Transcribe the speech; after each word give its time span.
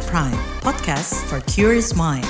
KBR 0.00 0.08
Prime, 0.08 0.40
podcast 0.64 1.12
for 1.28 1.44
curious 1.44 1.92
mind. 1.92 2.24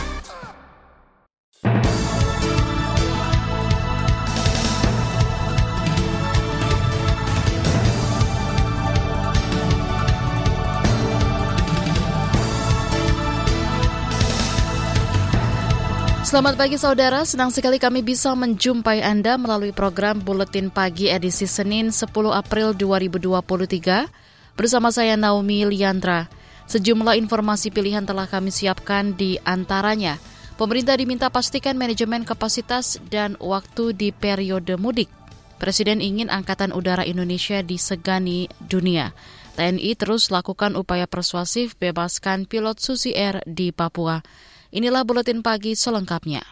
Selamat 16.26 16.58
pagi 16.58 16.74
saudara, 16.74 17.22
senang 17.22 17.54
sekali 17.54 17.78
kami 17.78 18.02
bisa 18.02 18.34
menjumpai 18.34 18.98
Anda 19.02 19.38
melalui 19.38 19.70
program 19.70 20.18
Buletin 20.18 20.74
Pagi 20.74 21.06
edisi 21.06 21.46
Senin 21.46 21.94
10 21.94 22.10
April 22.34 22.74
2023 22.74 24.58
bersama 24.58 24.90
saya 24.90 25.14
Naomi 25.14 25.66
Liandra. 25.70 26.39
Sejumlah 26.70 27.18
informasi 27.18 27.74
pilihan 27.74 28.06
telah 28.06 28.30
kami 28.30 28.54
siapkan 28.54 29.18
di 29.18 29.42
antaranya. 29.42 30.22
Pemerintah 30.54 30.94
diminta 30.94 31.26
pastikan 31.26 31.74
manajemen 31.74 32.22
kapasitas 32.22 33.02
dan 33.10 33.34
waktu 33.42 33.90
di 33.90 34.14
periode 34.14 34.78
mudik. 34.78 35.10
Presiden 35.58 35.98
ingin 35.98 36.30
Angkatan 36.30 36.70
Udara 36.70 37.02
Indonesia 37.02 37.58
disegani 37.66 38.46
dunia. 38.70 39.10
TNI 39.58 39.98
terus 39.98 40.30
lakukan 40.30 40.78
upaya 40.78 41.10
persuasif 41.10 41.74
bebaskan 41.74 42.46
pilot 42.46 42.78
Susi 42.78 43.18
Air 43.18 43.42
di 43.50 43.74
Papua. 43.74 44.22
Inilah 44.70 45.02
buletin 45.02 45.42
pagi 45.42 45.74
selengkapnya. 45.74 46.46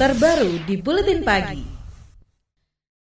Terbaru 0.00 0.64
di 0.64 0.80
buletin 0.80 1.20
pagi. 1.20 1.75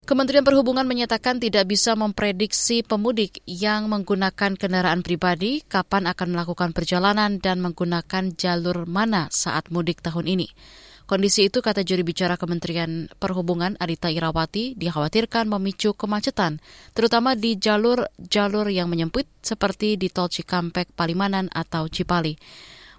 Kementerian 0.03 0.43
Perhubungan 0.43 0.83
menyatakan 0.83 1.39
tidak 1.39 1.63
bisa 1.63 1.95
memprediksi 1.95 2.83
pemudik 2.83 3.39
yang 3.47 3.87
menggunakan 3.87 4.59
kendaraan 4.59 4.99
pribadi 4.99 5.63
kapan 5.63 6.11
akan 6.11 6.35
melakukan 6.35 6.75
perjalanan 6.75 7.39
dan 7.39 7.63
menggunakan 7.63 8.35
jalur 8.35 8.83
mana 8.83 9.31
saat 9.31 9.71
mudik 9.71 10.03
tahun 10.03 10.27
ini. 10.27 10.51
Kondisi 11.07 11.47
itu, 11.47 11.63
kata 11.63 11.87
juri 11.87 12.03
bicara 12.03 12.35
Kementerian 12.35 13.07
Perhubungan 13.15 13.79
Adita 13.79 14.11
Irawati, 14.11 14.75
dikhawatirkan 14.75 15.47
memicu 15.47 15.95
kemacetan, 15.95 16.59
terutama 16.91 17.39
di 17.39 17.55
jalur-jalur 17.55 18.67
yang 18.71 18.91
menyempit 18.91 19.31
seperti 19.39 19.95
di 19.95 20.11
Tol 20.11 20.27
Cikampek, 20.27 20.91
Palimanan, 20.99 21.47
atau 21.47 21.87
Cipali. 21.87 22.35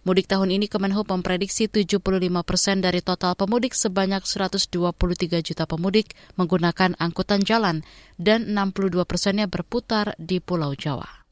Mudik 0.04 0.28
tahun 0.28 0.52
ini 0.52 0.68
Kemenhub 0.68 1.08
memprediksi 1.08 1.64
75 1.64 1.96
persen 2.44 2.84
dari 2.84 3.00
total 3.00 3.32
pemudik 3.40 3.72
sebanyak 3.72 4.20
123 4.20 4.68
juta 5.40 5.64
pemudik 5.64 6.12
menggunakan 6.36 6.92
angkutan 7.00 7.40
jalan 7.40 7.80
dan 8.20 8.52
62 8.52 9.00
persennya 9.08 9.48
berputar 9.48 10.12
di 10.20 10.44
Pulau 10.44 10.76
Jawa. 10.76 11.24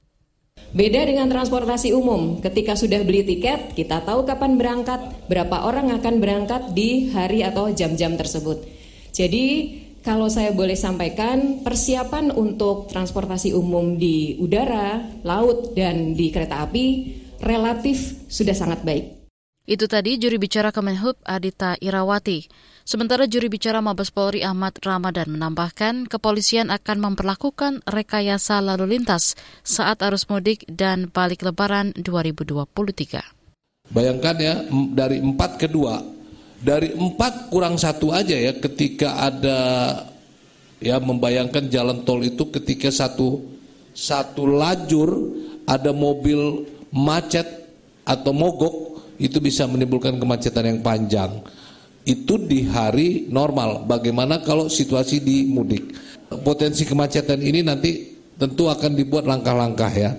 Beda 0.72 1.04
dengan 1.04 1.28
transportasi 1.28 1.92
umum, 1.92 2.40
ketika 2.40 2.72
sudah 2.72 3.04
beli 3.04 3.28
tiket, 3.28 3.76
kita 3.76 4.08
tahu 4.08 4.24
kapan 4.24 4.56
berangkat, 4.56 5.04
berapa 5.28 5.68
orang 5.68 5.92
akan 5.92 6.14
berangkat 6.16 6.72
di 6.72 7.12
hari 7.12 7.44
atau 7.44 7.68
jam-jam 7.76 8.16
tersebut. 8.16 8.56
Jadi, 9.12 9.68
kalau 10.00 10.32
saya 10.32 10.48
boleh 10.56 10.80
sampaikan, 10.80 11.60
persiapan 11.60 12.32
untuk 12.32 12.88
transportasi 12.88 13.52
umum 13.52 14.00
di 14.00 14.40
udara, 14.40 15.12
laut, 15.28 15.76
dan 15.76 16.16
di 16.16 16.32
kereta 16.32 16.64
api 16.64 17.20
relatif 17.42 18.22
sudah 18.30 18.54
sangat 18.54 18.86
baik. 18.86 19.22
Itu 19.62 19.86
tadi 19.86 20.18
juri 20.18 20.42
bicara 20.42 20.74
Kemenhub 20.74 21.22
Adita 21.22 21.78
Irawati. 21.78 22.50
Sementara 22.82 23.30
juri 23.30 23.46
bicara 23.46 23.78
Mabes 23.78 24.10
Polri 24.10 24.42
Ahmad 24.42 24.74
Ramadan 24.82 25.30
menambahkan 25.30 26.10
kepolisian 26.10 26.66
akan 26.66 26.98
memperlakukan 26.98 27.86
rekayasa 27.86 28.58
lalu 28.58 28.98
lintas 28.98 29.38
saat 29.62 30.02
arus 30.02 30.26
mudik 30.26 30.66
dan 30.66 31.06
balik 31.14 31.46
lebaran 31.46 31.94
2023. 31.94 33.22
Bayangkan 33.94 34.36
ya 34.42 34.66
dari 34.90 35.22
empat 35.22 35.62
ke 35.62 35.70
dua, 35.70 36.02
dari 36.58 36.90
empat 36.90 37.46
kurang 37.46 37.78
satu 37.78 38.10
aja 38.10 38.34
ya 38.34 38.58
ketika 38.58 39.30
ada 39.30 39.58
ya 40.82 40.98
membayangkan 40.98 41.70
jalan 41.70 42.02
tol 42.02 42.18
itu 42.26 42.50
ketika 42.50 42.90
satu 42.90 43.46
satu 43.94 44.42
lajur 44.46 45.10
ada 45.70 45.94
mobil 45.94 46.66
macet 46.92 47.44
atau 48.04 48.30
mogok 48.30 48.74
itu 49.18 49.40
bisa 49.40 49.64
menimbulkan 49.66 50.16
kemacetan 50.20 50.68
yang 50.68 50.80
panjang. 50.84 51.42
Itu 52.02 52.36
di 52.36 52.66
hari 52.66 53.30
normal. 53.30 53.86
Bagaimana 53.86 54.42
kalau 54.42 54.66
situasi 54.66 55.22
di 55.22 55.46
mudik? 55.46 55.94
Potensi 56.42 56.82
kemacetan 56.82 57.38
ini 57.38 57.62
nanti 57.62 58.18
tentu 58.34 58.66
akan 58.66 58.98
dibuat 58.98 59.22
langkah-langkah 59.28 59.92
ya. 59.92 60.10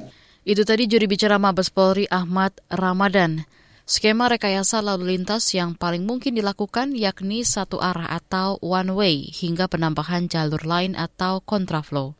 Itu 0.43 0.63
tadi 0.63 0.87
juri 0.87 1.07
bicara 1.07 1.39
Mabes 1.39 1.71
Polri 1.71 2.07
Ahmad 2.07 2.55
Ramadan. 2.71 3.43
Skema 3.83 4.31
rekayasa 4.31 4.79
lalu 4.79 5.15
lintas 5.15 5.51
yang 5.51 5.75
paling 5.75 6.07
mungkin 6.07 6.39
dilakukan 6.39 6.95
yakni 6.95 7.43
satu 7.43 7.83
arah 7.83 8.07
atau 8.15 8.55
one 8.63 8.95
way 8.95 9.27
hingga 9.27 9.67
penambahan 9.67 10.31
jalur 10.31 10.63
lain 10.63 10.95
atau 10.95 11.43
kontraflow. 11.43 12.15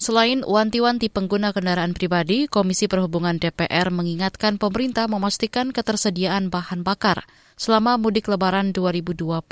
Selain 0.00 0.40
wanti-wanti 0.40 1.12
pengguna 1.12 1.52
kendaraan 1.52 1.92
pribadi, 1.92 2.48
Komisi 2.48 2.88
Perhubungan 2.88 3.36
DPR 3.36 3.92
mengingatkan 3.92 4.56
pemerintah 4.56 5.04
memastikan 5.12 5.76
ketersediaan 5.76 6.48
bahan 6.48 6.80
bakar 6.80 7.28
selama 7.60 8.00
mudik 8.00 8.32
lebaran 8.32 8.72
2023. 8.72 9.44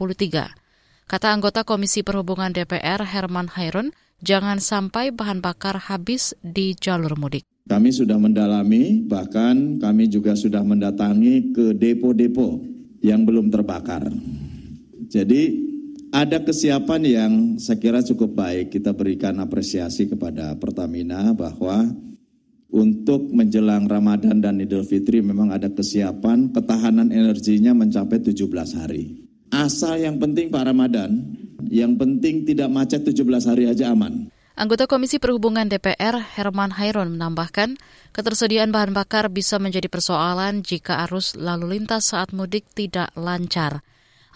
Kata 1.04 1.36
anggota 1.36 1.68
Komisi 1.68 2.00
Perhubungan 2.00 2.56
DPR 2.56 3.04
Herman 3.04 3.52
Hairun, 3.60 3.92
jangan 4.24 4.56
sampai 4.56 5.12
bahan 5.12 5.44
bakar 5.44 5.76
habis 5.84 6.32
di 6.40 6.72
jalur 6.72 7.20
mudik. 7.20 7.44
Kami 7.68 7.92
sudah 7.92 8.16
mendalami, 8.16 9.04
bahkan 9.04 9.76
kami 9.76 10.08
juga 10.08 10.32
sudah 10.32 10.64
mendatangi 10.64 11.52
ke 11.52 11.76
depo-depo 11.76 12.64
yang 13.04 13.28
belum 13.28 13.52
terbakar. 13.52 14.08
Jadi 15.12 15.67
ada 16.08 16.40
kesiapan 16.40 17.02
yang 17.04 17.32
saya 17.60 17.76
kira 17.76 18.00
cukup 18.00 18.32
baik. 18.32 18.72
Kita 18.72 18.96
berikan 18.96 19.36
apresiasi 19.40 20.08
kepada 20.08 20.56
Pertamina 20.56 21.36
bahwa 21.36 21.88
untuk 22.68 23.32
menjelang 23.32 23.88
Ramadan 23.88 24.44
dan 24.44 24.60
Idul 24.60 24.84
Fitri 24.84 25.24
memang 25.24 25.52
ada 25.52 25.72
kesiapan 25.72 26.52
ketahanan 26.52 27.08
energinya 27.08 27.72
mencapai 27.72 28.20
17 28.20 28.44
hari. 28.76 29.24
Asal 29.48 30.04
yang 30.04 30.20
penting 30.20 30.52
Pak 30.52 30.64
Ramadan, 30.68 31.24
yang 31.72 31.96
penting 31.96 32.44
tidak 32.44 32.68
macet 32.68 33.00
17 33.08 33.24
hari 33.48 33.64
aja 33.72 33.96
aman. 33.96 34.28
Anggota 34.58 34.90
Komisi 34.90 35.22
Perhubungan 35.22 35.70
DPR 35.70 36.18
Herman 36.18 36.74
Hairon 36.74 37.14
menambahkan, 37.14 37.78
ketersediaan 38.10 38.74
bahan 38.74 38.90
bakar 38.90 39.30
bisa 39.30 39.56
menjadi 39.62 39.86
persoalan 39.86 40.66
jika 40.66 41.06
arus 41.06 41.38
lalu 41.38 41.78
lintas 41.78 42.10
saat 42.10 42.34
mudik 42.34 42.66
tidak 42.74 43.14
lancar. 43.14 43.86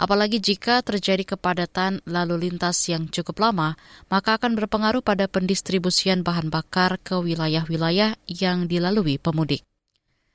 Apalagi 0.03 0.43
jika 0.43 0.83
terjadi 0.83 1.23
kepadatan 1.23 2.03
lalu 2.11 2.51
lintas 2.51 2.91
yang 2.91 3.07
cukup 3.07 3.39
lama, 3.39 3.79
maka 4.11 4.35
akan 4.35 4.59
berpengaruh 4.59 4.99
pada 4.99 5.31
pendistribusian 5.31 6.27
bahan 6.27 6.51
bakar 6.51 6.99
ke 6.99 7.15
wilayah-wilayah 7.15 8.19
yang 8.27 8.67
dilalui 8.67 9.23
pemudik. 9.23 9.63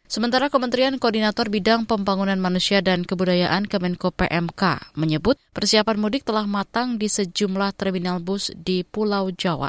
Sementara 0.07 0.47
Kementerian 0.47 0.95
Koordinator 0.95 1.51
Bidang 1.51 1.83
Pembangunan 1.83 2.39
Manusia 2.39 2.79
dan 2.79 3.03
Kebudayaan 3.03 3.67
Kemenko 3.67 4.15
PMK 4.15 4.95
menyebut 4.95 5.35
persiapan 5.51 5.99
mudik 5.99 6.23
telah 6.23 6.47
matang 6.47 6.95
di 6.95 7.11
sejumlah 7.11 7.75
terminal 7.75 8.23
bus 8.23 8.55
di 8.55 8.87
Pulau 8.87 9.35
Jawa. 9.35 9.67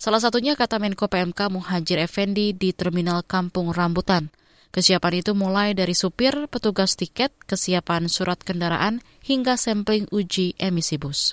Salah 0.00 0.24
satunya 0.24 0.56
kata 0.56 0.80
Menko 0.80 1.12
PMK 1.12 1.52
Muhajir 1.52 2.00
Effendi 2.00 2.56
di 2.56 2.72
Terminal 2.72 3.20
Kampung 3.20 3.68
Rambutan. 3.68 4.32
Kesiapan 4.76 5.24
itu 5.24 5.32
mulai 5.32 5.72
dari 5.72 5.96
supir, 5.96 6.52
petugas 6.52 7.00
tiket, 7.00 7.32
kesiapan 7.48 8.12
surat 8.12 8.36
kendaraan, 8.36 9.00
hingga 9.24 9.56
sampling 9.56 10.04
uji 10.12 10.52
emisi 10.60 11.00
bus. 11.00 11.32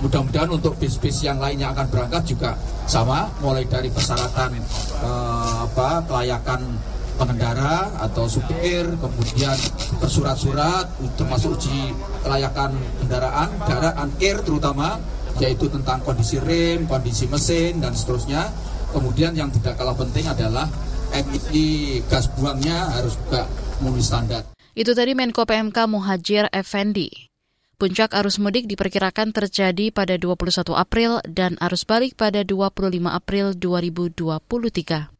Mudah-mudahan 0.00 0.48
untuk 0.48 0.80
bis-bis 0.80 1.20
yang 1.20 1.36
lainnya 1.36 1.68
akan 1.76 1.92
berangkat 1.92 2.32
juga 2.32 2.56
sama, 2.88 3.28
mulai 3.44 3.68
dari 3.68 3.92
persyaratan 3.92 4.56
eh, 4.56 5.54
apa, 5.68 6.00
kelayakan 6.08 6.64
pengendara 7.20 7.92
atau 8.08 8.24
supir, 8.24 8.88
kemudian 8.96 9.52
bersurat-surat 10.00 10.88
termasuk 11.20 11.60
uji 11.60 11.92
kelayakan 12.24 12.72
kendaraan, 13.04 13.52
kendaraan 13.68 14.08
air 14.16 14.40
terutama, 14.40 14.96
yaitu 15.44 15.68
tentang 15.68 16.00
kondisi 16.08 16.40
rem, 16.40 16.88
kondisi 16.88 17.28
mesin, 17.28 17.84
dan 17.84 17.92
seterusnya. 17.92 18.48
Kemudian 18.96 19.36
yang 19.36 19.52
tidak 19.52 19.76
kalah 19.76 19.96
penting 19.96 20.24
adalah 20.24 20.68
emisi 21.12 22.00
gas 22.08 22.26
buangnya 22.34 22.90
harus 22.96 23.14
juga 23.20 23.46
memenuhi 23.80 24.04
standar. 24.04 24.42
Itu 24.72 24.96
tadi 24.96 25.12
Menko 25.12 25.44
PMK 25.44 25.78
Muhajir 25.84 26.48
Effendi. 26.48 27.28
Puncak 27.76 28.14
arus 28.14 28.38
mudik 28.38 28.70
diperkirakan 28.70 29.34
terjadi 29.34 29.90
pada 29.90 30.14
21 30.14 30.72
April 30.72 31.18
dan 31.26 31.58
arus 31.58 31.82
balik 31.82 32.14
pada 32.14 32.46
25 32.46 32.78
April 33.10 33.58
2023. 33.58 35.10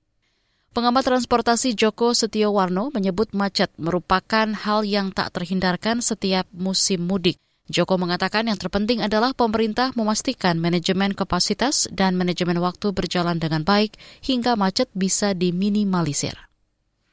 Pengamat 0.72 1.04
transportasi 1.04 1.76
Joko 1.76 2.16
Setiowarno 2.16 2.88
menyebut 2.96 3.36
macet 3.36 3.68
merupakan 3.76 4.48
hal 4.56 4.88
yang 4.88 5.12
tak 5.12 5.36
terhindarkan 5.36 6.00
setiap 6.00 6.48
musim 6.54 7.04
mudik. 7.04 7.36
Joko 7.70 7.94
mengatakan 8.00 8.50
yang 8.50 8.58
terpenting 8.58 9.02
adalah 9.02 9.34
pemerintah 9.36 9.94
memastikan 9.94 10.58
manajemen 10.58 11.14
kapasitas 11.14 11.86
dan 11.94 12.18
manajemen 12.18 12.58
waktu 12.58 12.90
berjalan 12.90 13.38
dengan 13.38 13.62
baik 13.62 13.94
hingga 14.22 14.58
macet 14.58 14.90
bisa 14.94 15.34
diminimalisir. 15.36 16.34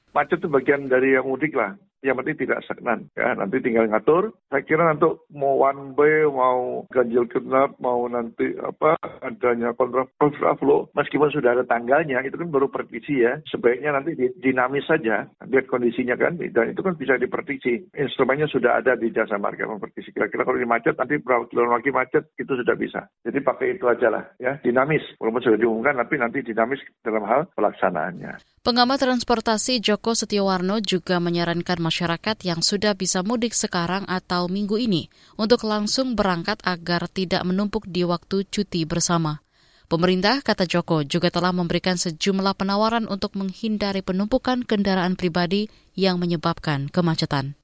Macet 0.10 0.42
itu 0.42 0.50
bagian 0.50 0.90
dari 0.90 1.14
yang 1.14 1.30
mudik 1.30 1.54
lah 1.54 1.78
yang 2.06 2.16
penting 2.20 2.48
tidak 2.48 2.64
stagnan. 2.64 3.12
Ya 3.14 3.36
nanti 3.36 3.60
tinggal 3.60 3.88
ngatur. 3.92 4.32
Saya 4.48 4.64
kira 4.64 4.88
nanti 4.88 5.08
mau 5.36 5.60
one 5.60 5.94
way 6.00 6.24
mau 6.28 6.88
ganjil 6.92 7.28
genap 7.28 7.76
mau 7.84 8.08
nanti 8.08 8.56
apa 8.60 8.96
adanya 9.20 9.76
kontraflow 9.76 10.88
meskipun 10.96 11.30
sudah 11.32 11.60
ada 11.60 11.64
tanggalnya 11.68 12.24
itu 12.24 12.40
kan 12.40 12.50
baru 12.50 12.72
prediksi 12.72 13.24
ya. 13.24 13.44
Sebaiknya 13.52 13.96
nanti 13.96 14.16
dinamis 14.40 14.88
saja. 14.88 15.28
Lihat 15.44 15.68
kondisinya 15.68 16.16
kan 16.16 16.40
dan 16.40 16.72
itu 16.72 16.82
kan 16.82 16.96
bisa 16.96 17.20
diprediksi. 17.20 17.84
Instrumennya 17.96 18.48
sudah 18.48 18.80
ada 18.80 18.96
di 18.96 19.12
jasa 19.12 19.36
marga 19.36 19.68
memprediksi. 19.68 20.16
Kira-kira 20.16 20.48
kalau 20.48 20.58
ini 20.60 20.70
macet 20.70 20.96
nanti 20.96 21.20
berapa 21.20 21.48
kilo 21.52 21.68
lagi 21.68 21.92
macet 21.92 22.32
itu 22.40 22.54
sudah 22.56 22.76
bisa. 22.80 23.08
Jadi 23.28 23.40
pakai 23.44 23.76
itu 23.76 23.86
aja 23.90 24.08
lah 24.08 24.24
ya. 24.40 24.56
Dinamis. 24.64 25.04
Walaupun 25.20 25.44
sudah 25.44 25.60
diumumkan 25.60 26.00
tapi 26.00 26.16
nanti 26.16 26.40
dinamis 26.46 26.80
dalam 27.04 27.28
hal 27.28 27.52
pelaksanaannya. 27.54 28.40
Pengamat 28.60 29.02
transportasi 29.02 29.80
Joko 29.80 30.14
Setiawarno 30.14 30.84
juga 30.84 31.18
menyarankan 31.18 31.80
masyarakat 31.90 32.38
yang 32.46 32.62
sudah 32.62 32.94
bisa 32.94 33.26
mudik 33.26 33.58
sekarang 33.58 34.06
atau 34.06 34.46
minggu 34.46 34.78
ini 34.78 35.10
untuk 35.42 35.66
langsung 35.66 36.14
berangkat 36.14 36.62
agar 36.62 37.10
tidak 37.10 37.42
menumpuk 37.42 37.90
di 37.90 38.06
waktu 38.06 38.46
cuti 38.46 38.86
bersama. 38.86 39.42
Pemerintah, 39.90 40.46
kata 40.46 40.70
Joko, 40.70 41.02
juga 41.02 41.34
telah 41.34 41.50
memberikan 41.50 41.98
sejumlah 41.98 42.54
penawaran 42.54 43.10
untuk 43.10 43.34
menghindari 43.34 44.06
penumpukan 44.06 44.62
kendaraan 44.62 45.18
pribadi 45.18 45.66
yang 45.98 46.22
menyebabkan 46.22 46.94
kemacetan. 46.94 47.58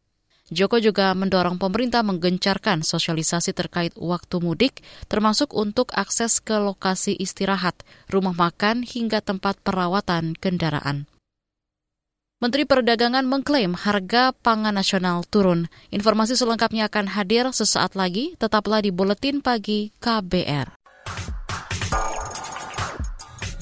Joko 0.50 0.78
juga 0.78 1.14
mendorong 1.14 1.58
pemerintah 1.58 2.06
menggencarkan 2.06 2.86
sosialisasi 2.86 3.54
terkait 3.54 3.94
waktu 3.98 4.42
mudik, 4.42 4.82
termasuk 5.10 5.54
untuk 5.54 5.90
akses 5.94 6.38
ke 6.42 6.58
lokasi 6.58 7.18
istirahat, 7.18 7.82
rumah 8.10 8.34
makan, 8.34 8.82
hingga 8.82 9.22
tempat 9.26 9.58
perawatan 9.62 10.38
kendaraan. 10.38 11.10
Menteri 12.44 12.68
Perdagangan 12.68 13.24
mengklaim 13.24 13.72
harga 13.80 14.36
pangan 14.36 14.76
nasional 14.76 15.24
turun. 15.24 15.72
Informasi 15.88 16.36
selengkapnya 16.36 16.92
akan 16.92 17.08
hadir 17.16 17.48
sesaat 17.56 17.96
lagi, 17.96 18.36
tetaplah 18.36 18.84
di 18.84 18.92
Buletin 18.92 19.40
Pagi 19.40 19.96
KBR. 20.04 20.76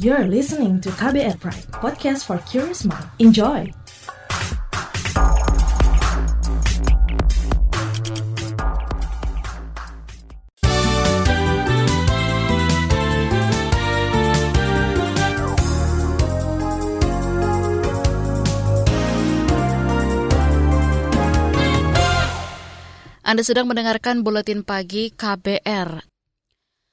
You're 0.02 0.26
listening 0.26 0.82
to 0.82 0.90
KBR 0.90 1.38
Pride, 1.38 1.70
podcast 1.70 2.26
for 2.26 2.42
curious 2.50 2.82
mind. 2.82 3.06
Enjoy! 3.22 3.70
Anda 23.34 23.42
sedang 23.42 23.66
mendengarkan 23.66 24.22
buletin 24.22 24.62
pagi 24.62 25.10
KBR. 25.10 26.06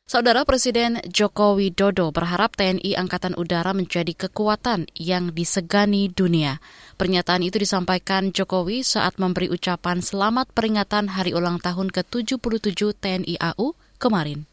Saudara 0.08 0.40
Presiden 0.48 0.96
Joko 1.04 1.52
Widodo 1.52 2.16
berharap 2.16 2.56
TNI 2.56 2.96
Angkatan 2.96 3.36
Udara 3.36 3.76
menjadi 3.76 4.16
kekuatan 4.16 4.88
yang 4.96 5.36
disegani 5.36 6.08
dunia. 6.08 6.56
Pernyataan 6.96 7.44
itu 7.44 7.60
disampaikan 7.60 8.32
Jokowi 8.32 8.80
saat 8.80 9.20
memberi 9.20 9.52
ucapan 9.52 10.00
selamat 10.00 10.48
peringatan 10.56 11.12
hari 11.12 11.36
ulang 11.36 11.60
tahun 11.60 11.92
ke-77 11.92 12.96
TNI 12.96 13.36
AU 13.36 13.76
kemarin. 14.00 14.48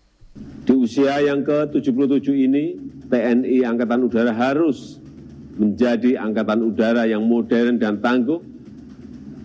Di 0.68 0.76
usia 0.76 1.24
yang 1.24 1.40
ke-77 1.48 2.36
ini, 2.36 2.76
TNI 3.08 3.64
Angkatan 3.64 4.04
Udara 4.04 4.36
harus 4.36 5.00
menjadi 5.56 6.20
angkatan 6.20 6.68
udara 6.68 7.08
yang 7.08 7.24
modern 7.24 7.80
dan 7.80 8.04
tangguh 8.04 8.57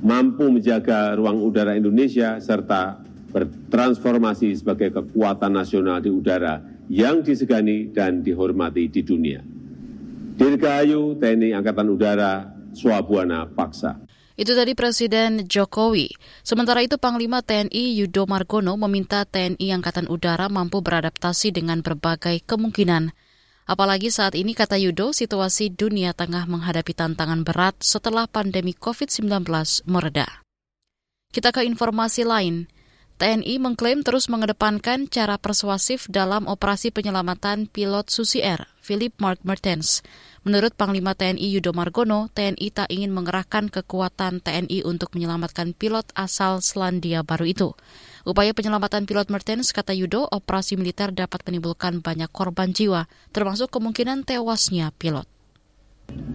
mampu 0.02 0.50
menjaga 0.50 1.14
ruang 1.14 1.38
udara 1.38 1.78
Indonesia 1.78 2.36
serta 2.42 2.98
bertransformasi 3.32 4.52
sebagai 4.60 4.92
kekuatan 4.92 5.56
nasional 5.56 6.02
di 6.02 6.12
udara 6.12 6.60
yang 6.92 7.24
disegani 7.24 7.88
dan 7.88 8.20
dihormati 8.20 8.90
di 8.90 9.00
dunia. 9.00 9.40
Dirgahayu 10.36 11.16
TNI 11.16 11.56
Angkatan 11.56 11.88
Udara 11.88 12.50
Swabuana 12.76 13.48
Paksa. 13.48 13.96
Itu 14.32 14.56
tadi 14.56 14.72
Presiden 14.72 15.44
Jokowi. 15.44 16.08
Sementara 16.40 16.80
itu 16.80 16.96
Panglima 16.96 17.44
TNI 17.44 18.00
Yudo 18.00 18.24
Margono 18.24 18.74
meminta 18.80 19.28
TNI 19.28 19.76
Angkatan 19.76 20.08
Udara 20.08 20.48
mampu 20.48 20.80
beradaptasi 20.80 21.52
dengan 21.52 21.84
berbagai 21.84 22.40
kemungkinan 22.42 23.12
Apalagi 23.62 24.10
saat 24.10 24.34
ini, 24.34 24.58
kata 24.58 24.74
Yudo, 24.74 25.14
situasi 25.14 25.70
dunia 25.70 26.10
tengah 26.12 26.50
menghadapi 26.50 26.92
tantangan 26.92 27.46
berat 27.46 27.78
setelah 27.78 28.26
pandemi 28.26 28.74
COVID-19 28.74 29.46
mereda. 29.86 30.42
Kita 31.30 31.54
ke 31.54 31.64
informasi 31.64 32.26
lain. 32.26 32.66
TNI 33.22 33.62
mengklaim 33.62 34.02
terus 34.02 34.26
mengedepankan 34.26 35.06
cara 35.06 35.38
persuasif 35.38 36.10
dalam 36.10 36.50
operasi 36.50 36.90
penyelamatan 36.90 37.70
pilot 37.70 38.10
Susi 38.10 38.42
Air, 38.42 38.66
Philip 38.82 39.14
Mark 39.22 39.46
Mertens. 39.46 40.02
Menurut 40.42 40.74
Panglima 40.74 41.14
TNI 41.14 41.54
Yudo 41.54 41.70
Margono, 41.70 42.26
TNI 42.34 42.66
tak 42.74 42.90
ingin 42.90 43.14
mengerahkan 43.14 43.70
kekuatan 43.70 44.42
TNI 44.42 44.82
untuk 44.82 45.14
menyelamatkan 45.14 45.70
pilot 45.70 46.10
asal 46.18 46.58
Selandia 46.58 47.22
Baru 47.22 47.46
itu. 47.46 47.78
Upaya 48.22 48.54
penyelamatan 48.54 49.02
pilot 49.02 49.28
Mertens, 49.34 49.74
kata 49.74 49.90
Yudo, 49.90 50.30
operasi 50.30 50.78
militer 50.78 51.10
dapat 51.10 51.42
menimbulkan 51.42 51.98
banyak 51.98 52.30
korban 52.30 52.70
jiwa, 52.70 53.10
termasuk 53.34 53.74
kemungkinan 53.74 54.22
tewasnya 54.22 54.94
pilot. 54.94 55.26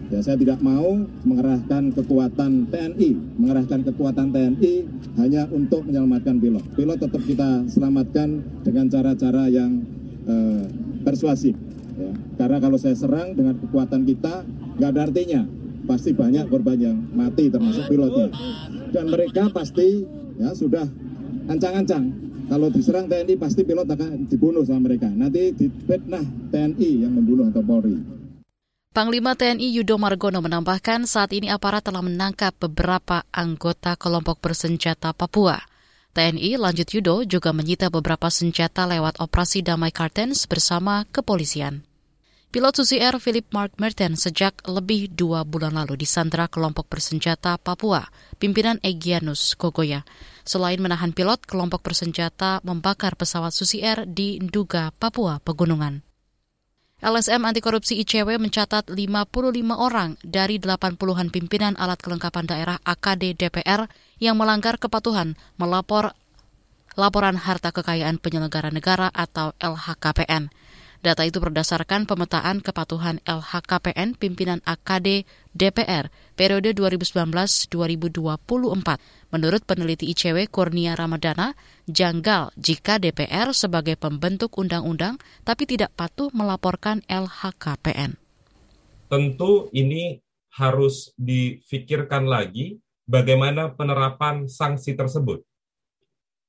Ya, 0.07 0.19
saya 0.23 0.39
tidak 0.39 0.63
mau 0.63 0.95
mengerahkan 1.27 1.91
kekuatan 1.91 2.71
TNI, 2.71 3.09
mengerahkan 3.39 3.83
kekuatan 3.91 4.31
TNI 4.31 4.73
hanya 5.19 5.47
untuk 5.51 5.83
menyelamatkan 5.83 6.39
pilot. 6.39 6.63
Pilot 6.75 6.97
tetap 7.03 7.23
kita 7.27 7.67
selamatkan 7.67 8.39
dengan 8.63 8.87
cara-cara 8.87 9.51
yang 9.51 9.83
eh, 10.27 10.63
persuasif. 11.03 11.55
Ya. 11.99 12.11
Karena 12.39 12.57
kalau 12.63 12.79
saya 12.79 12.95
serang 12.95 13.35
dengan 13.35 13.59
kekuatan 13.59 14.07
kita, 14.07 14.47
nggak 14.79 14.89
ada 14.95 15.01
artinya. 15.11 15.41
Pasti 15.87 16.11
banyak 16.11 16.51
korban 16.51 16.79
yang 16.79 16.97
mati, 17.15 17.47
termasuk 17.47 17.87
pilotnya. 17.87 18.31
Dan 18.91 19.11
mereka 19.11 19.51
pasti 19.51 20.03
ya 20.39 20.55
sudah 20.55 20.87
ancang-ancang 21.47 22.05
kalau 22.47 22.71
diserang 22.71 23.11
TNI 23.11 23.35
pasti 23.35 23.67
pilot 23.67 23.87
akan 23.87 24.23
dibunuh 24.31 24.63
sama 24.63 24.87
mereka. 24.87 25.11
Nanti 25.11 25.51
dipetnah 25.51 26.23
TNI 26.51 27.03
yang 27.03 27.11
membunuh 27.11 27.51
atau 27.51 27.59
Polri. 27.59 27.99
Panglima 28.95 29.35
TNI 29.35 29.67
Yudo 29.77 29.99
Margono 29.99 30.41
menambahkan 30.41 31.05
saat 31.05 31.29
ini 31.35 31.51
aparat 31.51 31.85
telah 31.85 32.01
menangkap 32.01 32.55
beberapa 32.57 33.27
anggota 33.29 33.99
kelompok 33.99 34.41
bersenjata 34.41 35.11
Papua. 35.13 35.59
TNI 36.17 36.57
lanjut 36.57 36.87
Yudo 36.89 37.21
juga 37.27 37.53
menyita 37.53 37.93
beberapa 37.93 38.31
senjata 38.33 38.89
lewat 38.89 39.21
operasi 39.21 39.61
Damai 39.61 39.93
Kartens 39.93 40.49
bersama 40.49 41.05
kepolisian. 41.13 41.85
Pilot 42.47 42.79
Susi 42.79 43.03
Air 43.03 43.19
Philip 43.19 43.43
Mark 43.51 43.75
Merten 43.75 44.15
sejak 44.15 44.63
lebih 44.63 45.11
dua 45.11 45.43
bulan 45.43 45.75
lalu 45.75 45.99
disandra 45.99 46.47
kelompok 46.47 46.87
bersenjata 46.87 47.59
Papua, 47.59 48.07
pimpinan 48.39 48.79
Egyanus 48.87 49.51
Kogoya. 49.59 50.07
Selain 50.47 50.79
menahan 50.79 51.11
pilot, 51.11 51.43
kelompok 51.43 51.83
bersenjata 51.83 52.63
membakar 52.63 53.19
pesawat 53.19 53.51
Susi 53.51 53.83
Air 53.83 54.07
di 54.07 54.39
Nduga, 54.39 54.95
Papua 54.95 55.43
Pegunungan. 55.43 56.07
LSM 57.03 57.43
anti 57.43 57.59
korupsi 57.59 57.99
ICW 57.99 58.39
mencatat 58.39 58.95
55 58.95 58.95
orang 59.75 60.15
dari 60.23 60.55
80-an 60.55 61.27
pimpinan 61.27 61.75
alat 61.75 61.99
kelengkapan 61.99 62.47
daerah 62.47 62.79
AKD 62.87 63.35
DPR 63.43 63.91
yang 64.23 64.39
melanggar 64.39 64.79
kepatuhan 64.79 65.35
melapor 65.59 66.15
laporan 66.95 67.35
harta 67.35 67.75
kekayaan 67.75 68.23
penyelenggara 68.23 68.71
negara 68.71 69.11
atau 69.11 69.51
LHKPN. 69.59 70.47
Data 71.05 71.21
itu 71.21 71.37
berdasarkan 71.37 72.09
pemetaan 72.09 72.65
kepatuhan 72.65 73.21
LHKPN 73.21 74.17
pimpinan 74.17 74.65
AKD 74.65 75.29
DPR 75.53 76.09
periode 76.33 76.73
2019-2024. 76.73 77.69
Menurut 79.29 79.61
peneliti 79.61 80.09
ICW 80.09 80.49
Kurnia 80.49 80.97
Ramadana, 80.97 81.53
janggal 81.85 82.49
jika 82.57 82.97
DPR 82.97 83.53
sebagai 83.53 83.93
pembentuk 83.93 84.57
undang-undang 84.57 85.21
tapi 85.45 85.69
tidak 85.69 85.93
patuh 85.93 86.33
melaporkan 86.33 87.05
LHKPN. 87.05 88.17
Tentu 89.07 89.69
ini 89.77 90.17
harus 90.57 91.13
difikirkan 91.13 92.25
lagi 92.25 92.81
bagaimana 93.05 93.69
penerapan 93.69 94.49
sanksi 94.49 94.97
tersebut. 94.97 95.45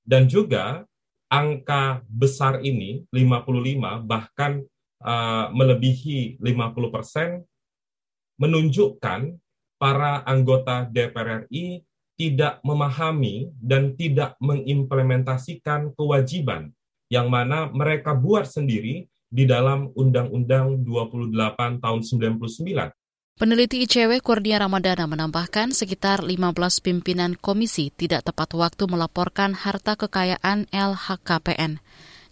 Dan 0.09 0.25
juga 0.25 0.88
angka 1.29 2.03
besar 2.09 2.65
ini 2.65 3.05
55 3.13 4.09
bahkan 4.09 4.65
uh, 5.05 5.53
melebihi 5.53 6.41
50 6.41 6.95
persen 6.95 7.29
menunjukkan 8.41 9.37
para 9.79 10.25
anggota 10.25 10.89
DPR 10.89 11.47
RI 11.47 11.85
tidak 12.19 12.59
memahami 12.67 13.55
dan 13.63 13.95
tidak 13.95 14.35
mengimplementasikan 14.43 15.95
kewajiban 15.95 16.75
yang 17.07 17.31
mana 17.31 17.71
mereka 17.71 18.11
buat 18.13 18.45
sendiri 18.49 19.07
di 19.29 19.45
dalam 19.45 19.93
Undang-Undang 19.95 20.83
28 20.83 21.85
tahun 21.85 22.01
99 22.03 22.91
Peneliti 23.39 23.87
ICW 23.87 24.19
Kurnia 24.19 24.59
Ramadana 24.59 25.07
menambahkan 25.07 25.71
sekitar 25.71 26.27
15 26.27 26.59
pimpinan 26.83 27.39
komisi 27.39 27.95
tidak 27.95 28.27
tepat 28.27 28.51
waktu 28.59 28.91
melaporkan 28.91 29.55
harta 29.55 29.95
kekayaan 29.95 30.67
LHKPN. 30.75 31.79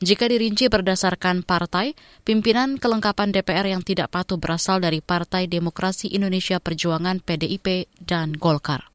Jika 0.02 0.26
dirinci 0.26 0.66
berdasarkan 0.66 1.46
partai, 1.46 1.94
pimpinan 2.26 2.82
kelengkapan 2.82 3.30
DPR 3.30 3.70
yang 3.70 3.86
tidak 3.86 4.10
patuh 4.10 4.34
berasal 4.34 4.82
dari 4.82 4.98
Partai 4.98 5.46
Demokrasi 5.46 6.10
Indonesia 6.10 6.58
Perjuangan 6.58 7.22
PDIP 7.22 7.86
dan 8.02 8.34
Golkar. 8.34 8.90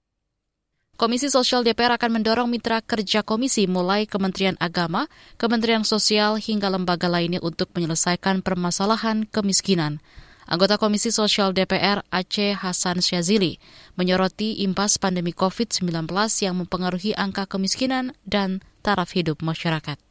Komisi 0.99 1.31
Sosial 1.31 1.63
DPR 1.63 1.95
akan 1.95 2.19
mendorong 2.19 2.51
mitra 2.51 2.83
kerja 2.83 3.23
komisi 3.23 3.71
mulai 3.71 4.03
Kementerian 4.03 4.59
Agama, 4.59 5.07
Kementerian 5.39 5.87
Sosial 5.87 6.35
hingga 6.43 6.67
lembaga 6.67 7.07
lainnya 7.07 7.39
untuk 7.39 7.71
menyelesaikan 7.71 8.43
permasalahan 8.43 9.23
kemiskinan. 9.31 10.03
Anggota 10.51 10.75
Komisi 10.75 11.15
Sosial 11.15 11.55
DPR 11.55 12.03
Aceh 12.11 12.59
Hasan 12.59 12.99
Syazili 12.99 13.55
menyoroti 13.95 14.59
impas 14.67 14.99
pandemi 14.99 15.31
COVID-19 15.31 16.11
yang 16.43 16.59
mempengaruhi 16.59 17.15
angka 17.15 17.47
kemiskinan 17.47 18.11
dan 18.27 18.59
taraf 18.83 19.15
hidup 19.15 19.39
masyarakat. 19.39 20.10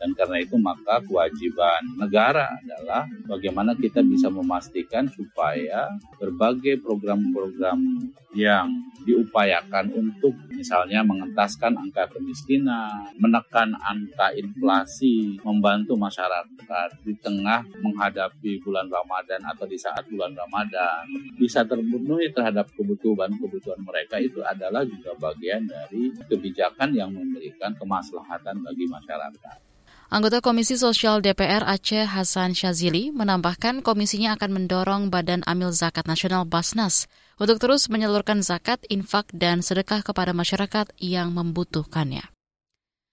Dan 0.00 0.16
karena 0.16 0.40
itu 0.40 0.56
maka 0.56 1.04
kewajiban 1.04 1.84
negara 2.00 2.48
adalah 2.56 3.04
bagaimana 3.28 3.76
kita 3.76 4.00
bisa 4.00 4.32
memastikan 4.32 5.04
supaya 5.12 5.92
berbagai 6.16 6.80
program-program 6.80 8.00
yang 8.32 8.70
diupayakan 9.04 9.90
untuk 9.92 10.32
misalnya 10.54 11.02
mengentaskan 11.02 11.76
angka 11.76 12.08
kemiskinan, 12.14 13.10
menekan 13.18 13.74
angka 13.84 14.32
inflasi, 14.32 15.36
membantu 15.44 15.98
masyarakat 16.00 16.88
di 17.04 17.12
tengah 17.18 17.66
menghadapi 17.84 18.62
bulan 18.62 18.86
Ramadan 18.86 19.40
atau 19.50 19.66
di 19.66 19.76
saat 19.76 20.06
bulan 20.08 20.32
Ramadan 20.32 21.04
bisa 21.36 21.66
terpenuhi 21.66 22.30
terhadap 22.30 22.70
kebutuhan-kebutuhan 22.72 23.82
mereka 23.82 24.16
itu 24.22 24.40
adalah 24.46 24.86
juga 24.86 25.12
bagian 25.18 25.66
dari 25.66 26.14
kebijakan 26.30 26.94
yang 26.94 27.10
memberikan 27.10 27.74
kemaslahatan 27.76 28.62
bagi 28.62 28.86
masyarakat. 28.86 29.69
Anggota 30.10 30.42
Komisi 30.42 30.74
Sosial 30.74 31.22
DPR 31.22 31.62
Aceh 31.62 32.02
Hasan 32.02 32.50
Syazili 32.50 33.14
menambahkan 33.14 33.78
komisinya 33.78 34.34
akan 34.34 34.50
mendorong 34.58 35.06
Badan 35.06 35.46
Amil 35.46 35.70
Zakat 35.70 36.10
Nasional 36.10 36.42
Basnas 36.50 37.06
untuk 37.38 37.62
terus 37.62 37.86
menyalurkan 37.86 38.42
zakat, 38.42 38.82
infak, 38.90 39.30
dan 39.30 39.62
sedekah 39.62 40.02
kepada 40.02 40.34
masyarakat 40.34 40.90
yang 40.98 41.30
membutuhkannya. 41.30 42.26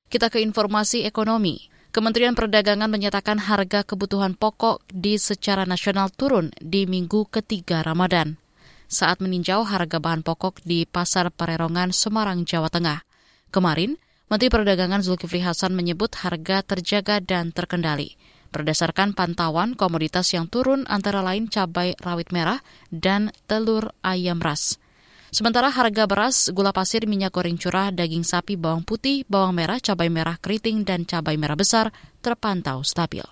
Kita 0.10 0.34
ke 0.34 0.42
informasi 0.42 1.06
ekonomi. 1.06 1.70
Kementerian 1.94 2.34
Perdagangan 2.34 2.90
menyatakan 2.90 3.46
harga 3.46 3.86
kebutuhan 3.86 4.34
pokok 4.34 4.82
di 4.90 5.22
secara 5.22 5.70
nasional 5.70 6.10
turun 6.10 6.50
di 6.58 6.90
minggu 6.90 7.30
ketiga 7.30 7.86
Ramadan 7.86 8.42
saat 8.90 9.22
meninjau 9.22 9.62
harga 9.70 10.02
bahan 10.02 10.26
pokok 10.26 10.66
di 10.66 10.90
Pasar 10.90 11.30
Pererongan, 11.30 11.94
Semarang, 11.94 12.42
Jawa 12.42 12.74
Tengah. 12.74 13.06
Kemarin, 13.54 14.02
Menteri 14.28 14.52
Perdagangan 14.52 15.00
Zulkifli 15.08 15.40
Hasan 15.40 15.72
menyebut 15.72 16.12
harga 16.20 16.60
terjaga 16.60 17.24
dan 17.24 17.56
terkendali. 17.56 18.20
Berdasarkan 18.52 19.16
pantauan 19.16 19.72
komoditas 19.72 20.36
yang 20.36 20.52
turun 20.52 20.84
antara 20.92 21.24
lain 21.24 21.48
cabai 21.48 21.96
rawit 21.96 22.36
merah 22.36 22.60
dan 22.92 23.32
telur 23.48 23.96
ayam 24.04 24.44
ras. 24.44 24.84
Sementara 25.32 25.72
harga 25.72 26.04
beras, 26.08 26.52
gula 26.52 26.76
pasir, 26.76 27.08
minyak 27.08 27.36
goreng 27.36 27.56
curah, 27.56 27.88
daging 27.92 28.28
sapi, 28.28 28.60
bawang 28.60 28.84
putih, 28.84 29.24
bawang 29.32 29.56
merah, 29.56 29.80
cabai 29.80 30.12
merah 30.12 30.36
keriting, 30.40 30.84
dan 30.84 31.08
cabai 31.08 31.40
merah 31.40 31.56
besar 31.56 31.96
terpantau 32.20 32.84
stabil. 32.84 33.24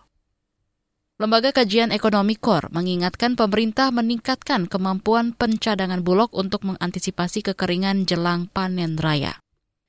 Lembaga 1.20 1.52
Kajian 1.56 1.92
Ekonomi 1.92 2.40
KOR 2.40 2.72
mengingatkan 2.72 3.40
pemerintah 3.40 3.92
meningkatkan 3.92 4.68
kemampuan 4.68 5.36
pencadangan 5.36 6.04
bulog 6.04 6.32
untuk 6.36 6.68
mengantisipasi 6.68 7.52
kekeringan 7.52 8.04
jelang 8.04 8.52
panen 8.52 9.00
raya. 9.00 9.40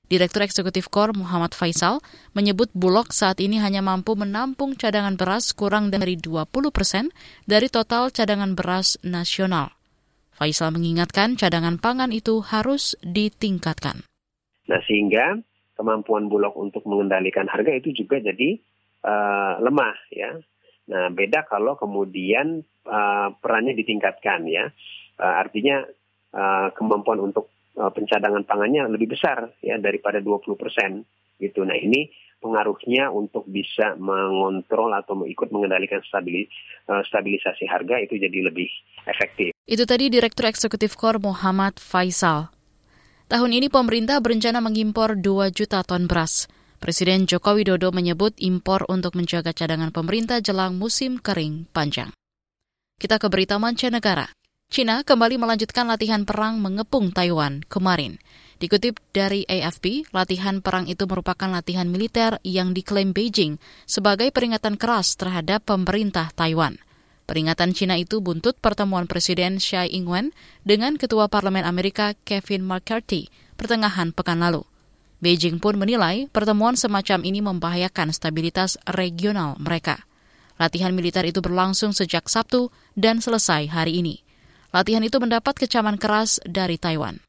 Direktur 0.07 0.47
Eksekutif 0.47 0.87
KOR 0.87 1.19
Muhammad 1.19 1.51
Faisal 1.51 1.99
menyebut 2.31 2.71
Bulog 2.79 3.11
saat 3.11 3.43
ini 3.43 3.59
hanya 3.59 3.83
mampu 3.83 4.15
menampung 4.15 4.79
cadangan 4.79 5.19
beras 5.19 5.51
kurang 5.51 5.91
dari 5.91 6.15
20 6.15 6.47
persen 6.71 7.11
dari 7.43 7.67
total 7.67 8.15
cadangan 8.15 8.55
beras 8.55 9.03
nasional. 9.03 9.75
Faisal 10.31 10.71
mengingatkan 10.71 11.35
cadangan 11.35 11.83
pangan 11.83 12.15
itu 12.15 12.39
harus 12.39 12.95
ditingkatkan. 13.03 14.07
Nah 14.71 14.81
sehingga 14.87 15.43
kemampuan 15.75 16.31
Bulog 16.31 16.55
untuk 16.55 16.87
mengendalikan 16.87 17.51
harga 17.51 17.75
itu 17.75 17.91
juga 17.91 18.23
jadi 18.23 18.63
uh, 19.03 19.59
lemah 19.59 19.99
ya. 20.15 20.39
Nah 20.87 21.11
beda 21.11 21.51
kalau 21.51 21.75
kemudian 21.75 22.63
uh, 22.87 23.35
perannya 23.43 23.75
ditingkatkan 23.75 24.47
ya. 24.47 24.71
Uh, 25.19 25.35
artinya 25.43 25.83
uh, 26.31 26.71
kemampuan 26.79 27.27
untuk 27.27 27.51
pencadangan 27.77 28.49
pangannya 28.49 28.89
lebih 28.89 29.13
besar 29.13 29.53
ya 29.61 29.77
daripada 29.77 30.19
20 30.25 30.57
persen 30.57 31.05
gitu. 31.37 31.63
Nah 31.63 31.77
ini 31.77 32.09
pengaruhnya 32.41 33.13
untuk 33.13 33.49
bisa 33.49 33.97
mengontrol 33.97 34.93
atau 34.93 35.25
ikut 35.25 35.49
mengendalikan 35.53 36.01
uh, 36.01 37.03
stabilisasi 37.05 37.65
harga 37.69 37.97
itu 38.01 38.17
jadi 38.21 38.39
lebih 38.49 38.69
efektif. 39.09 39.53
Itu 39.67 39.85
tadi 39.89 40.13
Direktur 40.13 40.49
Eksekutif 40.49 40.95
KOR 40.95 41.19
Muhammad 41.19 41.81
Faisal. 41.81 42.53
Tahun 43.27 43.51
ini 43.51 43.67
pemerintah 43.67 44.23
berencana 44.23 44.63
mengimpor 44.63 45.19
2 45.19 45.51
juta 45.51 45.83
ton 45.83 46.07
beras. 46.07 46.47
Presiden 46.79 47.27
Joko 47.27 47.57
Widodo 47.57 47.91
menyebut 47.91 48.37
impor 48.39 48.87
untuk 48.87 49.19
menjaga 49.19 49.51
cadangan 49.51 49.91
pemerintah 49.91 50.39
jelang 50.39 50.79
musim 50.79 51.19
kering 51.19 51.67
panjang. 51.75 52.13
Kita 53.01 53.19
ke 53.19 53.27
berita 53.27 53.59
mancanegara. 53.59 54.31
China 54.67 55.07
kembali 55.07 55.39
melanjutkan 55.39 55.87
latihan 55.87 56.27
perang 56.27 56.59
mengepung 56.59 57.15
Taiwan 57.15 57.63
kemarin. 57.71 58.19
Dikutip 58.59 58.99
dari 59.15 59.47
AFP, 59.47 60.11
latihan 60.11 60.59
perang 60.59 60.91
itu 60.91 61.07
merupakan 61.07 61.47
latihan 61.47 61.87
militer 61.87 62.43
yang 62.43 62.75
diklaim 62.75 63.15
Beijing 63.15 63.63
sebagai 63.87 64.35
peringatan 64.35 64.75
keras 64.75 65.15
terhadap 65.15 65.63
pemerintah 65.63 66.35
Taiwan. 66.35 66.83
Peringatan 67.31 67.79
China 67.79 67.95
itu 67.95 68.19
buntut 68.19 68.59
pertemuan 68.59 69.07
Presiden 69.07 69.63
Tsai 69.63 69.87
Ing-wen 69.95 70.35
dengan 70.67 70.99
Ketua 70.99 71.31
Parlemen 71.31 71.63
Amerika 71.63 72.19
Kevin 72.27 72.67
McCarthy 72.67 73.31
pertengahan 73.55 74.11
pekan 74.11 74.43
lalu. 74.43 74.67
Beijing 75.23 75.63
pun 75.63 75.79
menilai 75.79 76.27
pertemuan 76.35 76.75
semacam 76.75 77.23
ini 77.23 77.39
membahayakan 77.39 78.11
stabilitas 78.11 78.83
regional 78.91 79.55
mereka. 79.63 80.11
Latihan 80.59 80.91
militer 80.91 81.23
itu 81.23 81.39
berlangsung 81.39 81.95
sejak 81.95 82.27
Sabtu 82.27 82.75
dan 82.99 83.23
selesai 83.23 83.71
hari 83.71 84.03
ini. 84.03 84.26
Latihan 84.75 85.03
itu 85.05 85.19
mendapat 85.21 85.59
kecaman 85.59 85.99
keras 86.01 86.39
dari 86.47 86.79
Taiwan. 86.81 87.23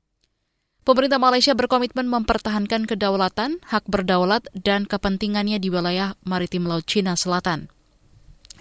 Pemerintah 0.88 1.20
Malaysia 1.20 1.51
berkomitmen 1.51 2.08
mempertahankan 2.08 2.88
kedaulatan, 2.88 3.60
hak 3.67 3.91
berdaulat, 3.91 4.48
dan 4.56 4.88
kepentingannya 4.88 5.60
di 5.60 5.67
wilayah 5.67 6.15
maritim 6.24 6.63
Laut 6.63 6.88
Cina 6.88 7.20
Selatan. 7.20 7.67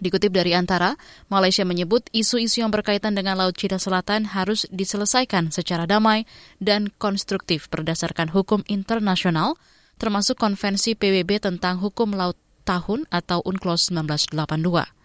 Dikutip 0.02 0.34
dari 0.34 0.50
Antara, 0.50 0.98
Malaysia 1.30 1.62
menyebut 1.62 2.10
isu-isu 2.10 2.66
yang 2.66 2.74
berkaitan 2.74 3.14
dengan 3.14 3.38
Laut 3.38 3.54
Cina 3.54 3.78
Selatan 3.78 4.26
harus 4.26 4.66
diselesaikan 4.74 5.54
secara 5.54 5.86
damai 5.86 6.26
dan 6.58 6.90
konstruktif 6.98 7.70
berdasarkan 7.70 8.34
hukum 8.34 8.66
internasional, 8.66 9.54
termasuk 9.96 10.36
Konvensi 10.36 10.98
PBB 10.98 11.38
tentang 11.38 11.78
Hukum 11.78 12.10
Laut 12.10 12.34
Tahun 12.66 13.06
atau 13.08 13.38
UNCLOS 13.46 13.94
1982. 13.94 14.95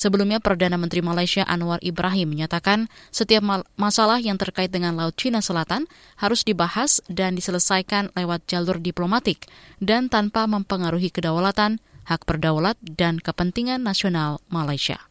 Sebelumnya, 0.00 0.40
Perdana 0.40 0.80
Menteri 0.80 1.04
Malaysia 1.04 1.44
Anwar 1.44 1.76
Ibrahim 1.84 2.32
menyatakan 2.32 2.88
setiap 3.12 3.44
masalah 3.76 4.16
yang 4.16 4.40
terkait 4.40 4.72
dengan 4.72 4.96
Laut 4.96 5.12
Cina 5.12 5.44
Selatan 5.44 5.84
harus 6.16 6.40
dibahas 6.40 7.04
dan 7.12 7.36
diselesaikan 7.36 8.08
lewat 8.16 8.48
jalur 8.48 8.80
diplomatik 8.80 9.44
dan 9.76 10.08
tanpa 10.08 10.48
mempengaruhi 10.48 11.12
kedaulatan, 11.12 11.84
hak 12.08 12.24
berdaulat, 12.24 12.80
dan 12.80 13.20
kepentingan 13.20 13.84
nasional 13.84 14.40
Malaysia. 14.48 15.04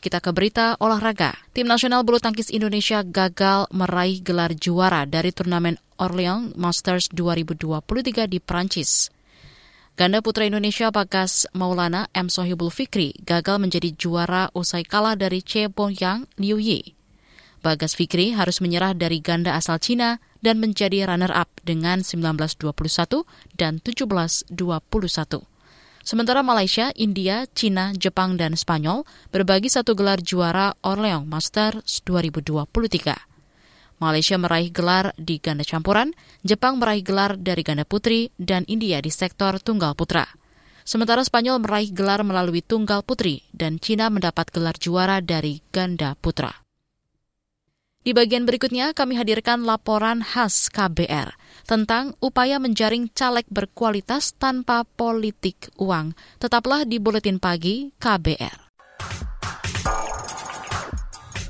Kita 0.00 0.24
ke 0.24 0.32
berita 0.32 0.80
olahraga. 0.80 1.36
Tim 1.52 1.68
nasional 1.68 2.00
bulu 2.00 2.16
tangkis 2.16 2.48
Indonesia 2.48 3.04
gagal 3.04 3.68
meraih 3.76 4.24
gelar 4.24 4.56
juara 4.56 5.04
dari 5.04 5.36
turnamen 5.36 5.76
Orleans 6.00 6.56
Masters 6.56 7.12
2023 7.12 8.24
di 8.24 8.40
Prancis. 8.40 9.12
Ganda 9.96 10.20
putra 10.20 10.44
Indonesia 10.44 10.92
Bagas 10.92 11.48
Maulana 11.56 12.12
M. 12.12 12.28
Sohibul 12.28 12.68
Fikri 12.68 13.16
gagal 13.24 13.56
menjadi 13.56 13.96
juara 13.96 14.52
usai 14.52 14.84
kalah 14.84 15.16
dari 15.16 15.40
Che 15.40 15.72
Yang 15.72 16.28
Liu 16.36 16.60
Yi. 16.60 16.92
Bagas 17.64 17.96
Fikri 17.96 18.36
harus 18.36 18.60
menyerah 18.60 18.92
dari 18.92 19.24
ganda 19.24 19.56
asal 19.56 19.80
Cina 19.80 20.20
dan 20.44 20.60
menjadi 20.60 21.08
runner-up 21.08 21.48
dengan 21.64 22.04
1921 22.04 23.24
dan 23.56 23.80
1721. 23.80 24.52
Sementara 26.04 26.44
Malaysia, 26.44 26.92
India, 26.92 27.48
Cina, 27.56 27.96
Jepang, 27.96 28.36
dan 28.36 28.52
Spanyol 28.52 29.08
berbagi 29.32 29.72
satu 29.72 29.96
gelar 29.96 30.20
juara 30.20 30.76
Orleans 30.84 31.24
Masters 31.24 32.04
2023. 32.04 33.35
Malaysia 33.96 34.36
meraih 34.36 34.68
gelar 34.68 35.16
di 35.16 35.40
ganda 35.40 35.64
campuran, 35.64 36.12
Jepang 36.44 36.76
meraih 36.76 37.00
gelar 37.00 37.40
dari 37.40 37.64
ganda 37.64 37.88
putri, 37.88 38.28
dan 38.36 38.68
India 38.68 39.00
di 39.00 39.08
sektor 39.08 39.56
tunggal 39.56 39.96
putra. 39.96 40.28
Sementara 40.86 41.26
Spanyol 41.26 41.58
meraih 41.58 41.90
gelar 41.90 42.22
melalui 42.22 42.62
tunggal 42.62 43.02
putri 43.02 43.42
dan 43.50 43.82
Cina 43.82 44.06
mendapat 44.06 44.54
gelar 44.54 44.78
juara 44.78 45.18
dari 45.18 45.58
ganda 45.74 46.14
putra. 46.14 46.62
Di 48.06 48.14
bagian 48.14 48.46
berikutnya 48.46 48.94
kami 48.94 49.18
hadirkan 49.18 49.66
laporan 49.66 50.22
khas 50.22 50.70
KBR 50.70 51.34
tentang 51.66 52.14
upaya 52.22 52.62
menjaring 52.62 53.10
caleg 53.10 53.42
berkualitas 53.50 54.30
tanpa 54.38 54.86
politik 54.86 55.74
uang. 55.74 56.14
Tetaplah 56.38 56.86
di 56.86 57.02
Buletin 57.02 57.42
Pagi 57.42 57.90
KBR. 57.98 58.65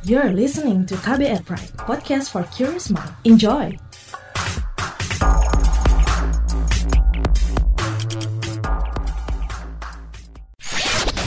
You're 0.07 0.31
listening 0.31 0.87
to 0.87 0.95
KBR 1.03 1.43
Pride, 1.43 1.75
podcast 1.83 2.31
for 2.31 2.47
curious 2.55 2.95
mind. 2.95 3.11
Enjoy! 3.27 3.75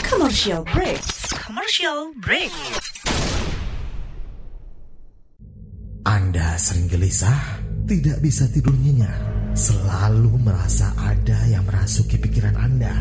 Commercial 0.08 0.64
break. 0.64 1.04
Commercial 1.44 2.16
break. 2.24 2.56
Anda 6.08 6.56
sering 6.56 6.88
gelisah, 6.88 7.60
tidak 7.84 8.24
bisa 8.24 8.48
tidur 8.48 8.80
nyenyak, 8.80 9.12
selalu 9.60 10.40
merasa 10.40 10.96
ada 10.96 11.36
yang 11.52 11.68
merasuki 11.68 12.16
pikiran 12.16 12.56
Anda. 12.56 12.96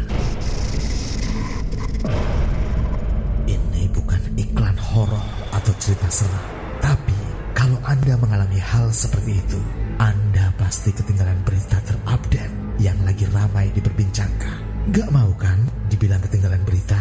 Bukan 3.95 4.21
iklan 4.39 4.77
horor 4.77 5.27
atau 5.51 5.73
cerita 5.81 6.07
seram, 6.13 6.45
tapi 6.79 7.17
kalau 7.57 7.81
Anda 7.83 8.15
mengalami 8.21 8.61
hal 8.61 8.93
seperti 8.93 9.41
itu, 9.41 9.61
Anda 9.99 10.55
pasti 10.61 10.95
ketinggalan 10.95 11.43
berita 11.43 11.81
terupdate 11.83 12.55
yang 12.79 12.97
lagi 13.03 13.27
ramai 13.33 13.73
diperbincangkan. 13.75 14.93
Gak 14.95 15.09
mau 15.11 15.33
kan 15.37 15.59
dibilang 15.91 16.23
ketinggalan 16.23 16.63
berita? 16.63 17.01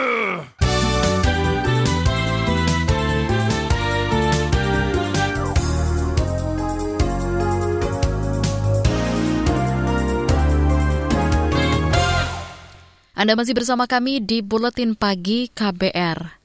Anda 13.21 13.37
masih 13.37 13.53
bersama 13.53 13.85
kami 13.85 14.17
di 14.17 14.41
Buletin 14.41 14.97
Pagi 14.97 15.45
KBR. 15.53 16.41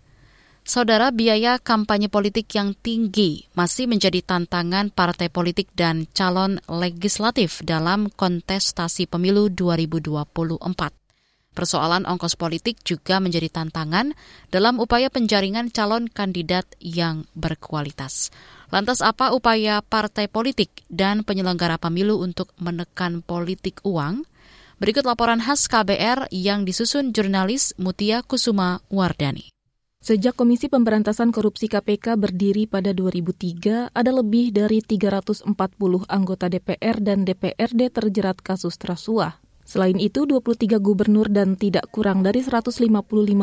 Saudara, 0.60 1.08
biaya 1.08 1.56
kampanye 1.56 2.12
politik 2.12 2.52
yang 2.52 2.76
tinggi 2.76 3.48
masih 3.56 3.88
menjadi 3.88 4.20
tantangan 4.20 4.92
partai 4.92 5.32
politik 5.32 5.72
dan 5.72 6.04
calon 6.12 6.60
legislatif 6.68 7.64
dalam 7.64 8.12
kontestasi 8.12 9.08
pemilu 9.08 9.48
2024. 9.48 11.56
Persoalan 11.56 12.04
ongkos 12.04 12.36
politik 12.36 12.84
juga 12.84 13.24
menjadi 13.24 13.48
tantangan 13.48 14.12
dalam 14.52 14.76
upaya 14.76 15.08
penjaringan 15.08 15.72
calon 15.72 16.12
kandidat 16.12 16.68
yang 16.76 17.24
berkualitas. 17.32 18.28
Lantas 18.68 19.00
apa 19.00 19.32
upaya 19.32 19.80
partai 19.80 20.28
politik 20.28 20.84
dan 20.92 21.24
penyelenggara 21.24 21.80
pemilu 21.80 22.20
untuk 22.20 22.52
menekan 22.60 23.24
politik 23.24 23.80
uang? 23.80 24.28
Berikut 24.76 25.08
laporan 25.08 25.40
khas 25.40 25.72
KBR 25.72 26.28
yang 26.28 26.68
disusun 26.68 27.16
jurnalis 27.16 27.72
Mutia 27.80 28.20
Kusuma 28.20 28.84
Wardani. 28.92 29.48
Sejak 30.04 30.36
Komisi 30.36 30.68
Pemberantasan 30.68 31.32
Korupsi 31.32 31.64
KPK 31.64 32.20
berdiri 32.20 32.68
pada 32.68 32.92
2003, 32.92 33.88
ada 33.96 34.12
lebih 34.12 34.52
dari 34.52 34.84
340 34.84 35.48
anggota 36.12 36.52
DPR 36.52 37.00
dan 37.00 37.24
DPRD 37.24 37.88
terjerat 37.88 38.44
kasus 38.44 38.76
trasuah. 38.76 39.40
Selain 39.64 39.96
itu, 39.96 40.28
23 40.28 40.76
gubernur 40.76 41.32
dan 41.32 41.56
tidak 41.56 41.88
kurang 41.88 42.20
dari 42.20 42.44
155 42.44 42.84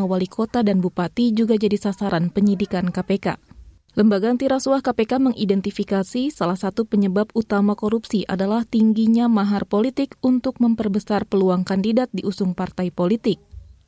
wali 0.06 0.30
kota 0.30 0.62
dan 0.62 0.86
bupati 0.86 1.34
juga 1.34 1.58
jadi 1.58 1.82
sasaran 1.82 2.30
penyidikan 2.30 2.93
KPK. 2.93 3.53
Lembaga 3.94 4.34
anti 4.34 4.50
rasuah 4.50 4.82
KPK 4.82 5.22
mengidentifikasi 5.22 6.34
salah 6.34 6.58
satu 6.58 6.82
penyebab 6.82 7.30
utama 7.38 7.78
korupsi 7.78 8.26
adalah 8.26 8.66
tingginya 8.66 9.30
mahar 9.30 9.70
politik 9.70 10.18
untuk 10.26 10.58
memperbesar 10.58 11.30
peluang 11.30 11.62
kandidat 11.62 12.10
diusung 12.10 12.58
partai 12.58 12.90
politik. 12.90 13.38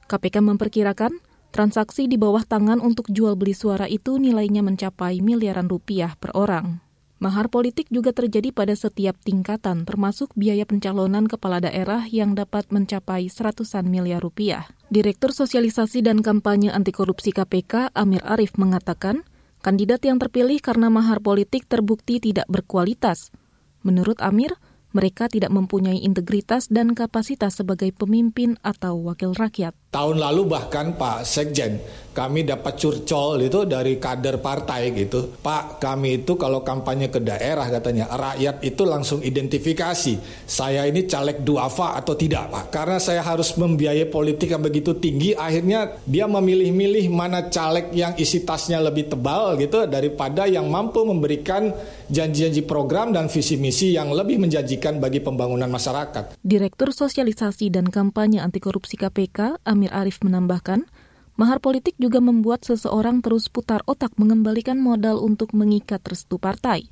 KPK 0.05 0.45
memperkirakan 0.45 1.09
transaksi 1.49 2.05
di 2.05 2.21
bawah 2.21 2.45
tangan 2.45 2.85
untuk 2.85 3.09
jual 3.09 3.33
beli 3.33 3.57
suara 3.57 3.89
itu 3.89 4.21
nilainya 4.21 4.61
mencapai 4.61 5.25
miliaran 5.25 5.65
rupiah 5.65 6.13
per 6.21 6.37
orang. 6.37 6.85
Mahar 7.17 7.49
politik 7.49 7.89
juga 7.89 8.13
terjadi 8.13 8.53
pada 8.53 8.77
setiap 8.77 9.17
tingkatan, 9.25 9.89
termasuk 9.89 10.37
biaya 10.37 10.69
pencalonan 10.69 11.25
kepala 11.25 11.57
daerah 11.57 12.05
yang 12.05 12.37
dapat 12.37 12.69
mencapai 12.69 13.25
seratusan 13.25 13.89
miliar 13.89 14.21
rupiah. 14.21 14.69
Direktur 14.93 15.33
Sosialisasi 15.33 16.05
dan 16.05 16.21
Kampanye 16.21 16.69
Anti 16.69 16.93
Korupsi 16.93 17.33
KPK, 17.33 17.89
Amir 17.97 18.21
Arif, 18.21 18.53
mengatakan, 18.61 19.25
Kandidat 19.65 20.05
yang 20.05 20.21
terpilih 20.21 20.61
karena 20.61 20.93
mahar 20.93 21.25
politik 21.25 21.65
terbukti 21.65 22.21
tidak 22.21 22.45
berkualitas. 22.45 23.33
Menurut 23.81 24.21
Amir, 24.21 24.53
mereka 24.93 25.25
tidak 25.25 25.49
mempunyai 25.49 26.05
integritas 26.05 26.69
dan 26.69 26.93
kapasitas 26.93 27.57
sebagai 27.57 27.89
pemimpin 27.89 28.61
atau 28.61 29.01
wakil 29.01 29.33
rakyat. 29.33 29.73
Tahun 29.89 30.21
lalu 30.21 30.45
bahkan 30.45 30.93
Pak 30.93 31.25
Sekjen, 31.25 31.81
kami 32.15 32.43
dapat 32.43 32.75
curcol 32.75 33.37
itu 33.45 33.63
dari 33.63 34.01
kader 34.01 34.41
partai 34.41 34.91
gitu. 34.91 35.39
Pak, 35.39 35.79
kami 35.79 36.25
itu 36.25 36.35
kalau 36.35 36.65
kampanye 36.65 37.07
ke 37.07 37.23
daerah 37.23 37.69
katanya, 37.69 38.11
rakyat 38.11 38.59
itu 38.67 38.83
langsung 38.83 39.23
identifikasi. 39.23 40.19
Saya 40.43 40.83
ini 40.83 41.07
caleg 41.07 41.47
duafa 41.47 41.95
atau 41.95 42.19
tidak 42.19 42.51
Pak. 42.51 42.63
Karena 42.75 42.99
saya 42.99 43.23
harus 43.23 43.55
membiayai 43.55 44.11
politik 44.11 44.51
yang 44.51 44.59
begitu 44.59 44.91
tinggi, 44.99 45.31
akhirnya 45.31 45.95
dia 46.03 46.27
memilih-milih 46.27 47.07
mana 47.07 47.47
caleg 47.47 47.95
yang 47.95 48.11
isi 48.19 48.43
tasnya 48.43 48.83
lebih 48.83 49.07
tebal 49.07 49.55
gitu 49.55 49.87
daripada 49.87 50.43
yang 50.43 50.67
mampu 50.67 51.07
memberikan 51.07 51.71
janji-janji 52.11 52.67
program 52.67 53.15
dan 53.15 53.31
visi 53.31 53.55
misi 53.55 53.95
yang 53.95 54.11
lebih 54.11 54.43
menjanjikan 54.43 54.99
bagi 54.99 55.23
pembangunan 55.23 55.71
masyarakat. 55.71 56.35
Direktur 56.43 56.91
Sosialisasi 56.91 57.71
dan 57.71 57.87
Kampanye 57.87 58.43
Anti 58.43 58.59
Korupsi 58.59 58.99
KPK, 58.99 59.63
Amir 59.63 59.85
Amir 59.85 59.93
Arif 59.93 60.17
menambahkan, 60.25 60.89
mahar 61.35 61.59
politik 61.59 61.95
juga 61.99 62.23
membuat 62.23 62.63
seseorang 62.63 63.19
terus 63.19 63.51
putar 63.51 63.83
otak 63.87 64.15
mengembalikan 64.15 64.79
modal 64.79 65.19
untuk 65.19 65.51
mengikat 65.51 66.03
restu 66.07 66.39
partai. 66.39 66.87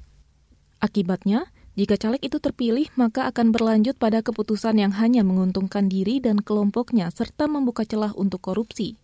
Akibatnya, 0.83 1.47
jika 1.73 1.97
caleg 1.97 2.21
itu 2.21 2.37
terpilih, 2.37 2.91
maka 2.93 3.25
akan 3.31 3.49
berlanjut 3.49 3.97
pada 3.97 4.21
keputusan 4.21 4.77
yang 4.77 4.93
hanya 4.93 5.25
menguntungkan 5.25 5.89
diri 5.89 6.21
dan 6.21 6.43
kelompoknya 6.43 7.09
serta 7.09 7.49
membuka 7.49 7.81
celah 7.81 8.13
untuk 8.13 8.45
korupsi. 8.45 8.99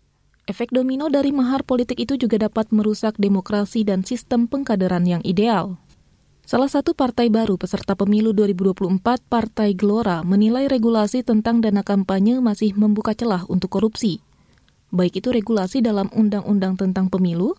Efek 0.46 0.70
domino 0.70 1.10
dari 1.10 1.34
mahar 1.34 1.66
politik 1.66 1.98
itu 1.98 2.14
juga 2.14 2.46
dapat 2.46 2.70
merusak 2.70 3.18
demokrasi 3.18 3.82
dan 3.82 4.06
sistem 4.06 4.46
pengkaderan 4.46 5.02
yang 5.02 5.22
ideal. 5.26 5.82
Salah 6.46 6.66
satu 6.66 6.94
partai 6.94 7.30
baru 7.30 7.54
peserta 7.54 7.94
pemilu 7.94 8.34
2024, 8.34 8.98
Partai 9.30 9.78
Gelora, 9.78 10.26
menilai 10.26 10.66
regulasi 10.66 11.22
tentang 11.22 11.62
dana 11.62 11.86
kampanye 11.86 12.42
masih 12.42 12.74
membuka 12.74 13.14
celah 13.14 13.46
untuk 13.46 13.70
korupsi. 13.70 14.18
Baik 14.90 15.22
itu 15.22 15.30
regulasi 15.30 15.82
dalam 15.82 16.10
Undang-Undang 16.10 16.74
tentang 16.78 17.06
Pemilu, 17.06 17.54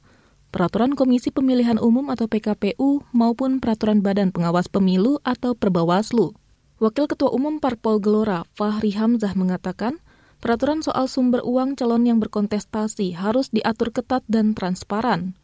Peraturan 0.52 1.00
Komisi 1.00 1.32
Pemilihan 1.32 1.80
Umum 1.80 2.12
atau 2.12 2.28
PKPU, 2.28 3.08
maupun 3.15 3.63
Peraturan 3.63 4.04
Badan 4.04 4.36
Pengawas 4.36 4.67
Pemilu 4.67 5.24
atau 5.24 5.56
Perbawaslu. 5.56 6.36
Wakil 6.84 7.08
Ketua 7.08 7.32
Umum 7.32 7.63
Parpol 7.63 8.04
Gelora, 8.04 8.44
Fahri 8.52 8.91
Hamzah 8.91 9.32
mengatakan, 9.39 10.04
peraturan 10.44 10.84
soal 10.84 11.08
sumber 11.08 11.39
uang 11.46 11.80
calon 11.80 12.04
yang 12.04 12.20
berkontestasi 12.20 13.15
harus 13.15 13.48
diatur 13.54 13.96
ketat 13.96 14.28
dan 14.28 14.52
transparan. 14.52 15.39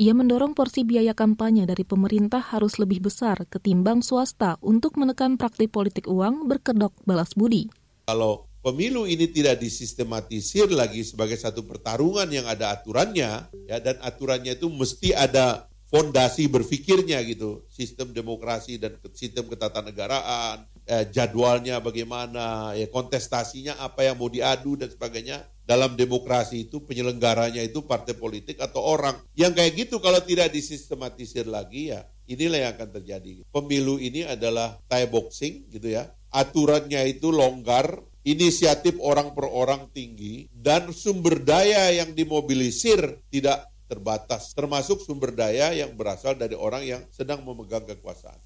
Ia 0.00 0.16
mendorong 0.16 0.56
porsi 0.56 0.88
biaya 0.88 1.12
kampanye 1.12 1.68
dari 1.68 1.84
pemerintah 1.84 2.40
harus 2.40 2.80
lebih 2.80 3.04
besar 3.04 3.44
ketimbang 3.48 4.00
swasta 4.00 4.56
untuk 4.64 4.96
menekan 4.96 5.36
praktik 5.36 5.68
politik 5.68 6.08
uang 6.08 6.48
berkedok 6.48 6.96
balas 7.04 7.36
budi. 7.36 7.68
Kalau 8.06 8.45
pemilu 8.66 9.06
ini 9.06 9.30
tidak 9.30 9.62
disistematisir 9.62 10.66
lagi 10.74 11.06
sebagai 11.06 11.38
satu 11.38 11.62
pertarungan 11.62 12.26
yang 12.26 12.50
ada 12.50 12.74
aturannya, 12.74 13.46
ya 13.70 13.78
dan 13.78 13.94
aturannya 14.02 14.58
itu 14.58 14.66
mesti 14.66 15.14
ada 15.14 15.70
fondasi 15.86 16.50
berpikirnya 16.50 17.22
gitu, 17.22 17.62
sistem 17.70 18.10
demokrasi 18.10 18.74
dan 18.74 18.98
sistem 19.14 19.46
ketatanegaraan, 19.46 20.66
eh, 20.82 21.06
jadwalnya 21.14 21.78
bagaimana, 21.78 22.74
ya 22.74 22.90
kontestasinya 22.90 23.78
apa 23.78 24.02
yang 24.02 24.18
mau 24.18 24.26
diadu 24.26 24.74
dan 24.74 24.90
sebagainya 24.90 25.46
dalam 25.62 25.94
demokrasi 25.94 26.66
itu 26.66 26.82
penyelenggaranya 26.82 27.62
itu 27.62 27.86
partai 27.86 28.18
politik 28.18 28.58
atau 28.58 28.82
orang. 28.82 29.14
Yang 29.38 29.62
kayak 29.62 29.72
gitu 29.78 30.02
kalau 30.02 30.18
tidak 30.26 30.50
disistematisir 30.50 31.46
lagi 31.46 31.94
ya 31.94 32.02
inilah 32.26 32.58
yang 32.66 32.72
akan 32.74 32.90
terjadi. 32.98 33.46
Pemilu 33.54 34.02
ini 34.02 34.26
adalah 34.26 34.78
Thai 34.90 35.06
boxing 35.06 35.70
gitu 35.70 35.94
ya. 35.94 36.10
Aturannya 36.34 37.06
itu 37.06 37.30
longgar, 37.30 38.02
inisiatif 38.26 38.98
orang 38.98 39.32
per 39.38 39.46
orang 39.46 39.86
tinggi, 39.94 40.50
dan 40.50 40.90
sumber 40.90 41.38
daya 41.38 41.94
yang 41.94 42.10
dimobilisir 42.10 43.22
tidak 43.30 43.70
terbatas, 43.86 44.50
termasuk 44.50 44.98
sumber 44.98 45.30
daya 45.30 45.70
yang 45.70 45.94
berasal 45.94 46.34
dari 46.34 46.58
orang 46.58 46.82
yang 46.82 47.02
sedang 47.14 47.46
memegang 47.46 47.86
kekuasaan. 47.86 48.42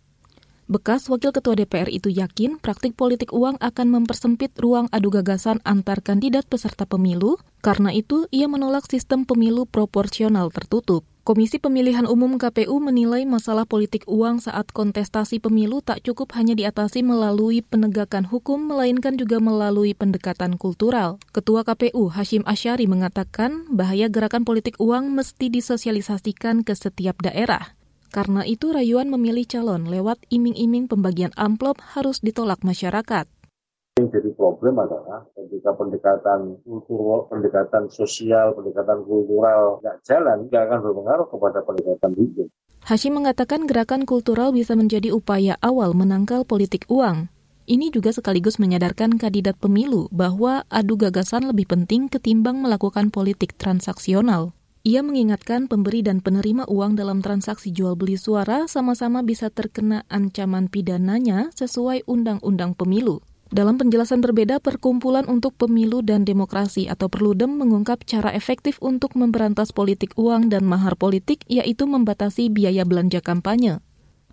Bekas 0.70 1.10
Wakil 1.10 1.34
Ketua 1.34 1.58
DPR 1.58 1.90
itu 1.90 2.14
yakin 2.14 2.62
praktik 2.62 2.94
politik 2.94 3.34
uang 3.34 3.58
akan 3.58 3.90
mempersempit 3.90 4.54
ruang 4.54 4.86
adu 4.94 5.10
gagasan 5.10 5.58
antar 5.66 5.98
kandidat 5.98 6.46
peserta 6.46 6.86
pemilu, 6.86 7.42
karena 7.58 7.90
itu 7.90 8.30
ia 8.30 8.46
menolak 8.46 8.86
sistem 8.86 9.26
pemilu 9.26 9.66
proporsional 9.66 10.52
tertutup. 10.54 11.02
Komisi 11.20 11.60
Pemilihan 11.60 12.08
Umum 12.08 12.40
KPU 12.40 12.80
menilai 12.80 13.28
masalah 13.28 13.68
politik 13.68 14.08
uang 14.08 14.40
saat 14.40 14.72
kontestasi 14.72 15.36
pemilu 15.36 15.84
tak 15.84 16.00
cukup 16.00 16.32
hanya 16.32 16.56
diatasi 16.56 17.04
melalui 17.04 17.60
penegakan 17.60 18.24
hukum, 18.24 18.72
melainkan 18.72 19.20
juga 19.20 19.36
melalui 19.36 19.92
pendekatan 19.92 20.56
kultural. 20.56 21.20
Ketua 21.36 21.60
KPU 21.68 22.08
Hashim 22.08 22.40
Asyari 22.48 22.88
mengatakan 22.88 23.68
bahaya 23.68 24.08
gerakan 24.08 24.48
politik 24.48 24.80
uang 24.80 25.12
mesti 25.12 25.52
disosialisasikan 25.52 26.64
ke 26.64 26.72
setiap 26.72 27.20
daerah. 27.20 27.76
Karena 28.10 28.40
itu 28.48 28.72
rayuan 28.72 29.12
memilih 29.12 29.44
calon 29.44 29.92
lewat 29.92 30.24
iming-iming 30.32 30.88
pembagian 30.88 31.36
amplop 31.36 31.84
harus 31.92 32.24
ditolak 32.24 32.64
masyarakat. 32.64 33.28
Yang 34.00 34.16
jadi 34.16 34.30
problem 34.32 34.80
adalah 34.80 35.28
ketika 35.36 35.76
pendekatan 35.76 36.56
kultural, 36.64 37.28
pendekatan 37.28 37.84
sosial, 37.92 38.56
pendekatan 38.56 39.04
kultural 39.04 39.76
nggak 39.84 40.00
jalan, 40.08 40.48
nggak 40.48 40.62
akan 40.72 40.78
berpengaruh 40.88 41.26
kepada 41.28 41.58
pendekatan 41.60 42.12
hukum. 42.16 42.46
Hashim 42.80 43.12
mengatakan 43.20 43.68
gerakan 43.68 44.08
kultural 44.08 44.56
bisa 44.56 44.72
menjadi 44.72 45.12
upaya 45.12 45.60
awal 45.60 45.92
menangkal 45.92 46.48
politik 46.48 46.88
uang. 46.88 47.28
Ini 47.68 47.92
juga 47.92 48.08
sekaligus 48.16 48.56
menyadarkan 48.56 49.20
kandidat 49.20 49.60
pemilu 49.60 50.08
bahwa 50.08 50.64
adu 50.72 50.96
gagasan 50.96 51.44
lebih 51.44 51.68
penting 51.68 52.08
ketimbang 52.08 52.56
melakukan 52.64 53.12
politik 53.12 53.60
transaksional. 53.60 54.56
Ia 54.80 55.04
mengingatkan 55.04 55.68
pemberi 55.68 56.00
dan 56.00 56.24
penerima 56.24 56.64
uang 56.72 56.96
dalam 56.96 57.20
transaksi 57.20 57.68
jual 57.68 58.00
beli 58.00 58.16
suara 58.16 58.64
sama-sama 58.64 59.20
bisa 59.20 59.52
terkena 59.52 60.08
ancaman 60.08 60.72
pidananya 60.72 61.52
sesuai 61.52 62.08
Undang-Undang 62.08 62.80
Pemilu. 62.80 63.20
Dalam 63.50 63.82
penjelasan 63.82 64.22
berbeda, 64.22 64.62
Perkumpulan 64.62 65.26
untuk 65.26 65.58
Pemilu 65.58 66.06
dan 66.06 66.22
Demokrasi 66.22 66.86
atau 66.86 67.10
Perludem 67.10 67.50
mengungkap 67.58 68.06
cara 68.06 68.30
efektif 68.30 68.78
untuk 68.78 69.18
memberantas 69.18 69.74
politik 69.74 70.14
uang 70.14 70.54
dan 70.54 70.62
mahar 70.62 70.94
politik, 70.94 71.42
yaitu 71.50 71.82
membatasi 71.82 72.46
biaya 72.46 72.86
belanja 72.86 73.18
kampanye. 73.18 73.82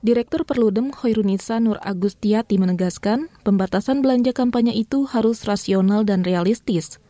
Direktur 0.05 0.45
Perludem 0.45 0.93
Hoirunisa 0.93 1.57
Nur 1.57 1.81
Agustiati 1.81 2.61
menegaskan, 2.61 3.33
pembatasan 3.41 4.05
belanja 4.05 4.37
kampanye 4.37 4.77
itu 4.77 5.09
harus 5.09 5.49
rasional 5.49 6.05
dan 6.05 6.21
realistis. 6.21 7.01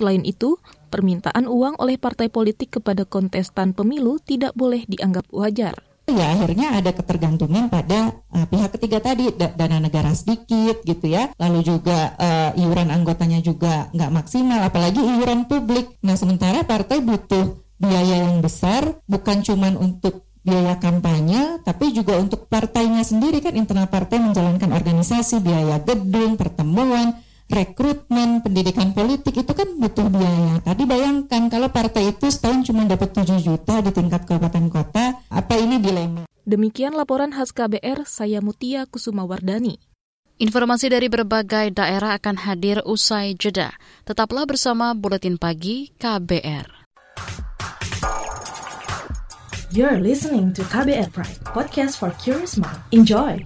Selain 0.00 0.24
itu, 0.24 0.56
permintaan 0.88 1.44
uang 1.44 1.76
oleh 1.76 2.00
partai 2.00 2.32
politik 2.32 2.80
kepada 2.80 3.04
kontestan 3.04 3.76
pemilu 3.76 4.16
tidak 4.24 4.56
boleh 4.56 4.88
dianggap 4.88 5.28
wajar. 5.28 5.89
Ya 6.10 6.34
akhirnya 6.34 6.74
ada 6.74 6.90
ketergantungan 6.90 7.70
pada 7.70 8.10
uh, 8.34 8.46
pihak 8.50 8.74
ketiga 8.74 8.98
tadi 8.98 9.30
da 9.30 9.54
dana 9.54 9.78
negara 9.78 10.10
sedikit 10.10 10.82
gitu 10.82 11.06
ya, 11.06 11.30
lalu 11.38 11.62
juga 11.62 12.18
uh, 12.18 12.50
iuran 12.58 12.90
anggotanya 12.90 13.38
juga 13.38 13.88
nggak 13.94 14.10
maksimal, 14.10 14.60
apalagi 14.66 14.98
iuran 14.98 15.46
publik. 15.46 15.96
Nah 16.02 16.18
sementara 16.18 16.66
partai 16.66 16.98
butuh 17.00 17.62
biaya 17.78 18.26
yang 18.28 18.42
besar, 18.42 19.00
bukan 19.06 19.40
cuma 19.46 19.70
untuk 19.78 20.28
biaya 20.40 20.76
kampanye, 20.80 21.60
tapi 21.64 21.92
juga 21.92 22.16
untuk 22.16 22.48
partainya 22.48 23.04
sendiri 23.04 23.44
kan 23.44 23.54
internal 23.56 23.88
partai 23.88 24.20
menjalankan 24.20 24.72
organisasi, 24.72 25.40
biaya 25.40 25.80
gedung, 25.84 26.40
pertemuan, 26.40 27.16
rekrutmen, 27.50 28.40
pendidikan 28.40 28.94
politik 28.96 29.42
itu 29.42 29.52
kan 29.52 29.59
Demikian 36.90 37.06
laporan 37.06 37.30
khas 37.30 37.54
KBR, 37.54 38.02
saya 38.02 38.42
Mutia 38.42 38.82
Kusuma 38.82 39.22
Wardani. 39.22 39.78
Informasi 40.42 40.90
dari 40.90 41.06
berbagai 41.06 41.70
daerah 41.70 42.18
akan 42.18 42.34
hadir 42.42 42.82
usai 42.82 43.38
jeda. 43.38 43.78
Tetaplah 44.02 44.42
bersama 44.42 44.90
Buletin 44.98 45.38
Pagi 45.38 45.94
KBR. 45.94 46.66
You're 49.70 50.02
listening 50.02 50.50
to 50.58 50.66
KBR 50.66 51.14
Pride, 51.14 51.38
podcast 51.54 51.94
for 51.94 52.10
curious 52.18 52.58
mind. 52.58 52.82
Enjoy! 52.90 53.38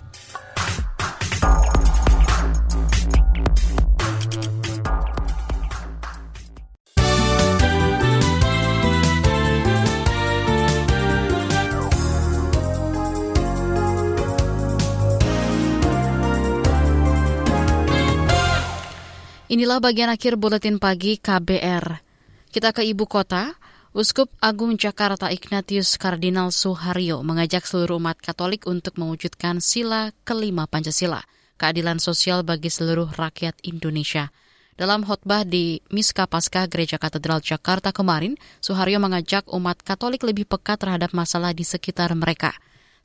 Inilah 19.55 19.79
bagian 19.79 20.11
akhir 20.11 20.35
buletin 20.35 20.83
pagi 20.83 21.15
KBR. 21.15 22.03
Kita 22.51 22.75
ke 22.75 22.83
ibu 22.91 23.07
kota. 23.07 23.55
Uskup 23.95 24.27
Agung 24.43 24.75
Jakarta 24.75 25.31
Ignatius 25.31 25.95
Kardinal 25.95 26.51
Suharyo 26.51 27.23
mengajak 27.23 27.63
seluruh 27.63 28.03
umat 28.03 28.19
Katolik 28.19 28.67
untuk 28.67 28.99
mewujudkan 28.99 29.63
sila 29.63 30.11
kelima 30.27 30.67
Pancasila, 30.67 31.23
keadilan 31.55 32.03
sosial 32.03 32.43
bagi 32.43 32.67
seluruh 32.67 33.15
rakyat 33.15 33.55
Indonesia. 33.63 34.35
Dalam 34.75 35.07
khotbah 35.07 35.47
di 35.47 35.79
Miska 35.95 36.27
Paskah 36.27 36.67
Gereja 36.67 36.99
Katedral 36.99 37.39
Jakarta 37.39 37.95
kemarin, 37.95 38.35
Suharyo 38.59 38.99
mengajak 38.99 39.47
umat 39.55 39.79
Katolik 39.87 40.27
lebih 40.27 40.51
peka 40.51 40.75
terhadap 40.75 41.15
masalah 41.15 41.55
di 41.55 41.63
sekitar 41.63 42.11
mereka, 42.19 42.51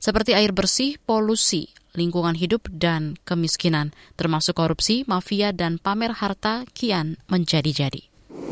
seperti 0.02 0.34
air 0.34 0.50
bersih, 0.50 0.98
polusi, 1.06 1.70
lingkungan 1.94 2.38
hidup, 2.38 2.66
dan 2.70 3.18
kemiskinan, 3.26 3.94
termasuk 4.14 4.58
korupsi, 4.58 5.02
mafia, 5.06 5.50
dan 5.50 5.78
pamer 5.78 6.14
harta 6.16 6.68
kian 6.74 7.18
menjadi-jadi. 7.26 8.10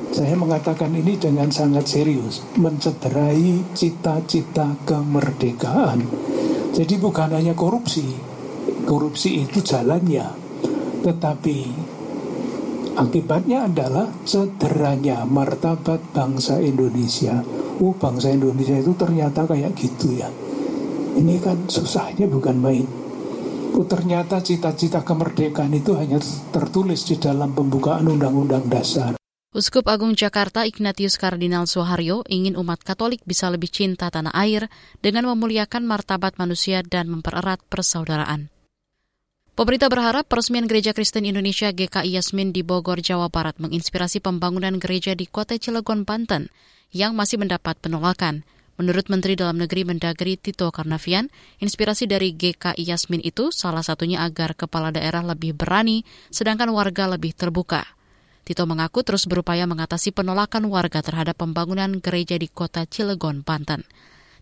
Saya 0.09 0.35
mengatakan 0.35 0.91
ini 0.97 1.21
dengan 1.21 1.53
sangat 1.53 1.87
serius, 1.87 2.43
mencederai 2.57 3.63
cita-cita 3.77 4.75
kemerdekaan. 4.89 6.03
Jadi 6.73 6.95
bukan 6.99 7.31
hanya 7.37 7.53
korupsi, 7.53 8.17
korupsi 8.89 9.45
itu 9.45 9.61
jalannya, 9.61 10.27
tetapi 11.05 11.59
akibatnya 12.99 13.71
adalah 13.71 14.11
cederanya 14.27 15.23
martabat 15.29 16.03
bangsa 16.11 16.59
Indonesia. 16.59 17.45
Oh, 17.79 17.95
bangsa 17.95 18.35
Indonesia 18.35 18.75
itu 18.75 18.91
ternyata 18.99 19.47
kayak 19.47 19.77
gitu 19.79 20.19
ya. 20.19 20.27
Ini 21.15 21.39
kan 21.39 21.71
susahnya 21.71 22.27
bukan 22.27 22.59
main. 22.59 22.87
Oh, 23.75 23.85
ternyata 23.85 24.41
cita-cita 24.41 25.05
kemerdekaan 25.05 25.75
itu 25.77 25.93
hanya 25.99 26.23
tertulis 26.55 27.05
di 27.05 27.21
dalam 27.21 27.53
pembukaan 27.53 28.09
Undang-Undang 28.09 28.65
Dasar. 28.73 29.13
Uskup 29.49 29.89
Agung 29.89 30.13
Jakarta 30.13 30.69
Ignatius 30.69 31.17
Kardinal 31.17 31.65
Soeharyo 31.65 32.21
ingin 32.29 32.55
umat 32.61 32.85
Katolik 32.85 33.25
bisa 33.25 33.49
lebih 33.49 33.73
cinta 33.73 34.13
tanah 34.13 34.31
air 34.37 34.69
dengan 35.01 35.25
memuliakan 35.33 35.89
martabat 35.89 36.37
manusia 36.37 36.85
dan 36.85 37.09
mempererat 37.09 37.59
persaudaraan. 37.73 38.53
Pemerintah 39.59 39.91
berharap 39.91 40.29
peresmian 40.31 40.71
Gereja 40.71 40.95
Kristen 40.95 41.27
Indonesia 41.27 41.75
GKI 41.75 42.15
Yasmin 42.15 42.55
di 42.55 42.63
Bogor, 42.63 43.03
Jawa 43.03 43.27
Barat 43.27 43.59
menginspirasi 43.59 44.23
pembangunan 44.23 44.79
gereja 44.79 45.19
di 45.19 45.27
Kota 45.27 45.59
Cilegon, 45.59 46.07
Banten 46.07 46.47
yang 46.95 47.19
masih 47.19 47.43
mendapat 47.43 47.75
penolakan. 47.83 48.47
Menurut 48.79 49.11
Menteri 49.11 49.35
Dalam 49.35 49.59
Negeri 49.59 49.83
Mendagri 49.83 50.39
Tito 50.39 50.71
Karnavian, 50.71 51.27
inspirasi 51.59 52.07
dari 52.07 52.31
GKI 52.31 52.79
Yasmin 52.79 53.19
itu 53.27 53.51
salah 53.51 53.83
satunya 53.83 54.23
agar 54.23 54.55
kepala 54.55 54.95
daerah 54.95 55.27
lebih 55.27 55.59
berani, 55.59 56.07
sedangkan 56.31 56.71
warga 56.71 57.11
lebih 57.11 57.35
terbuka. 57.35 57.83
Tito 58.47 58.63
mengaku 58.71 59.03
terus 59.03 59.27
berupaya 59.27 59.67
mengatasi 59.67 60.15
penolakan 60.15 60.71
warga 60.71 61.03
terhadap 61.03 61.43
pembangunan 61.43 61.99
gereja 61.99 62.39
di 62.39 62.47
kota 62.47 62.87
Cilegon, 62.87 63.43
Banten. 63.43 63.83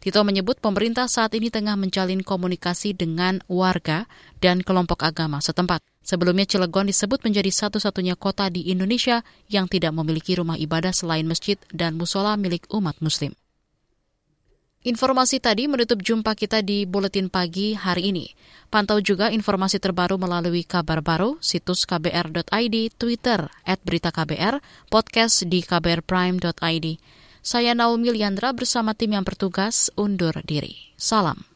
Tito 0.05 0.21
menyebut 0.21 0.61
pemerintah 0.61 1.09
saat 1.09 1.33
ini 1.33 1.49
tengah 1.49 1.75
menjalin 1.81 2.21
komunikasi 2.21 2.93
dengan 2.93 3.41
warga 3.49 4.05
dan 4.45 4.61
kelompok 4.61 5.01
agama 5.01 5.41
setempat. 5.41 5.81
Sebelumnya 6.05 6.45
Cilegon 6.45 6.87
disebut 6.93 7.25
menjadi 7.25 7.49
satu-satunya 7.49 8.21
kota 8.21 8.53
di 8.53 8.69
Indonesia 8.69 9.25
yang 9.49 9.65
tidak 9.67 9.97
memiliki 9.97 10.37
rumah 10.37 10.61
ibadah 10.61 10.93
selain 10.93 11.25
masjid 11.25 11.57
dan 11.73 11.97
musola 11.97 12.37
milik 12.37 12.69
umat 12.71 13.01
muslim. 13.01 13.33
Informasi 14.87 15.43
tadi 15.43 15.67
menutup 15.67 15.99
jumpa 15.99 16.39
kita 16.39 16.63
di 16.63 16.87
Buletin 16.87 17.27
Pagi 17.27 17.75
hari 17.75 18.15
ini. 18.15 18.31
Pantau 18.71 19.03
juga 19.03 19.35
informasi 19.35 19.83
terbaru 19.83 20.15
melalui 20.15 20.63
kabar 20.63 21.03
baru, 21.03 21.43
situs 21.43 21.83
kbr.id, 21.91 22.95
Twitter, 22.95 23.51
at 23.67 23.83
berita 23.83 24.15
KBR, 24.15 24.63
podcast 24.87 25.43
di 25.51 25.67
kbrprime.id. 25.67 26.87
Saya 27.43 27.75
Naomi 27.75 28.15
Liandra 28.15 28.55
bersama 28.55 28.95
tim 28.95 29.19
yang 29.19 29.27
bertugas 29.27 29.91
undur 29.99 30.39
diri. 30.47 30.95
Salam. 30.95 31.56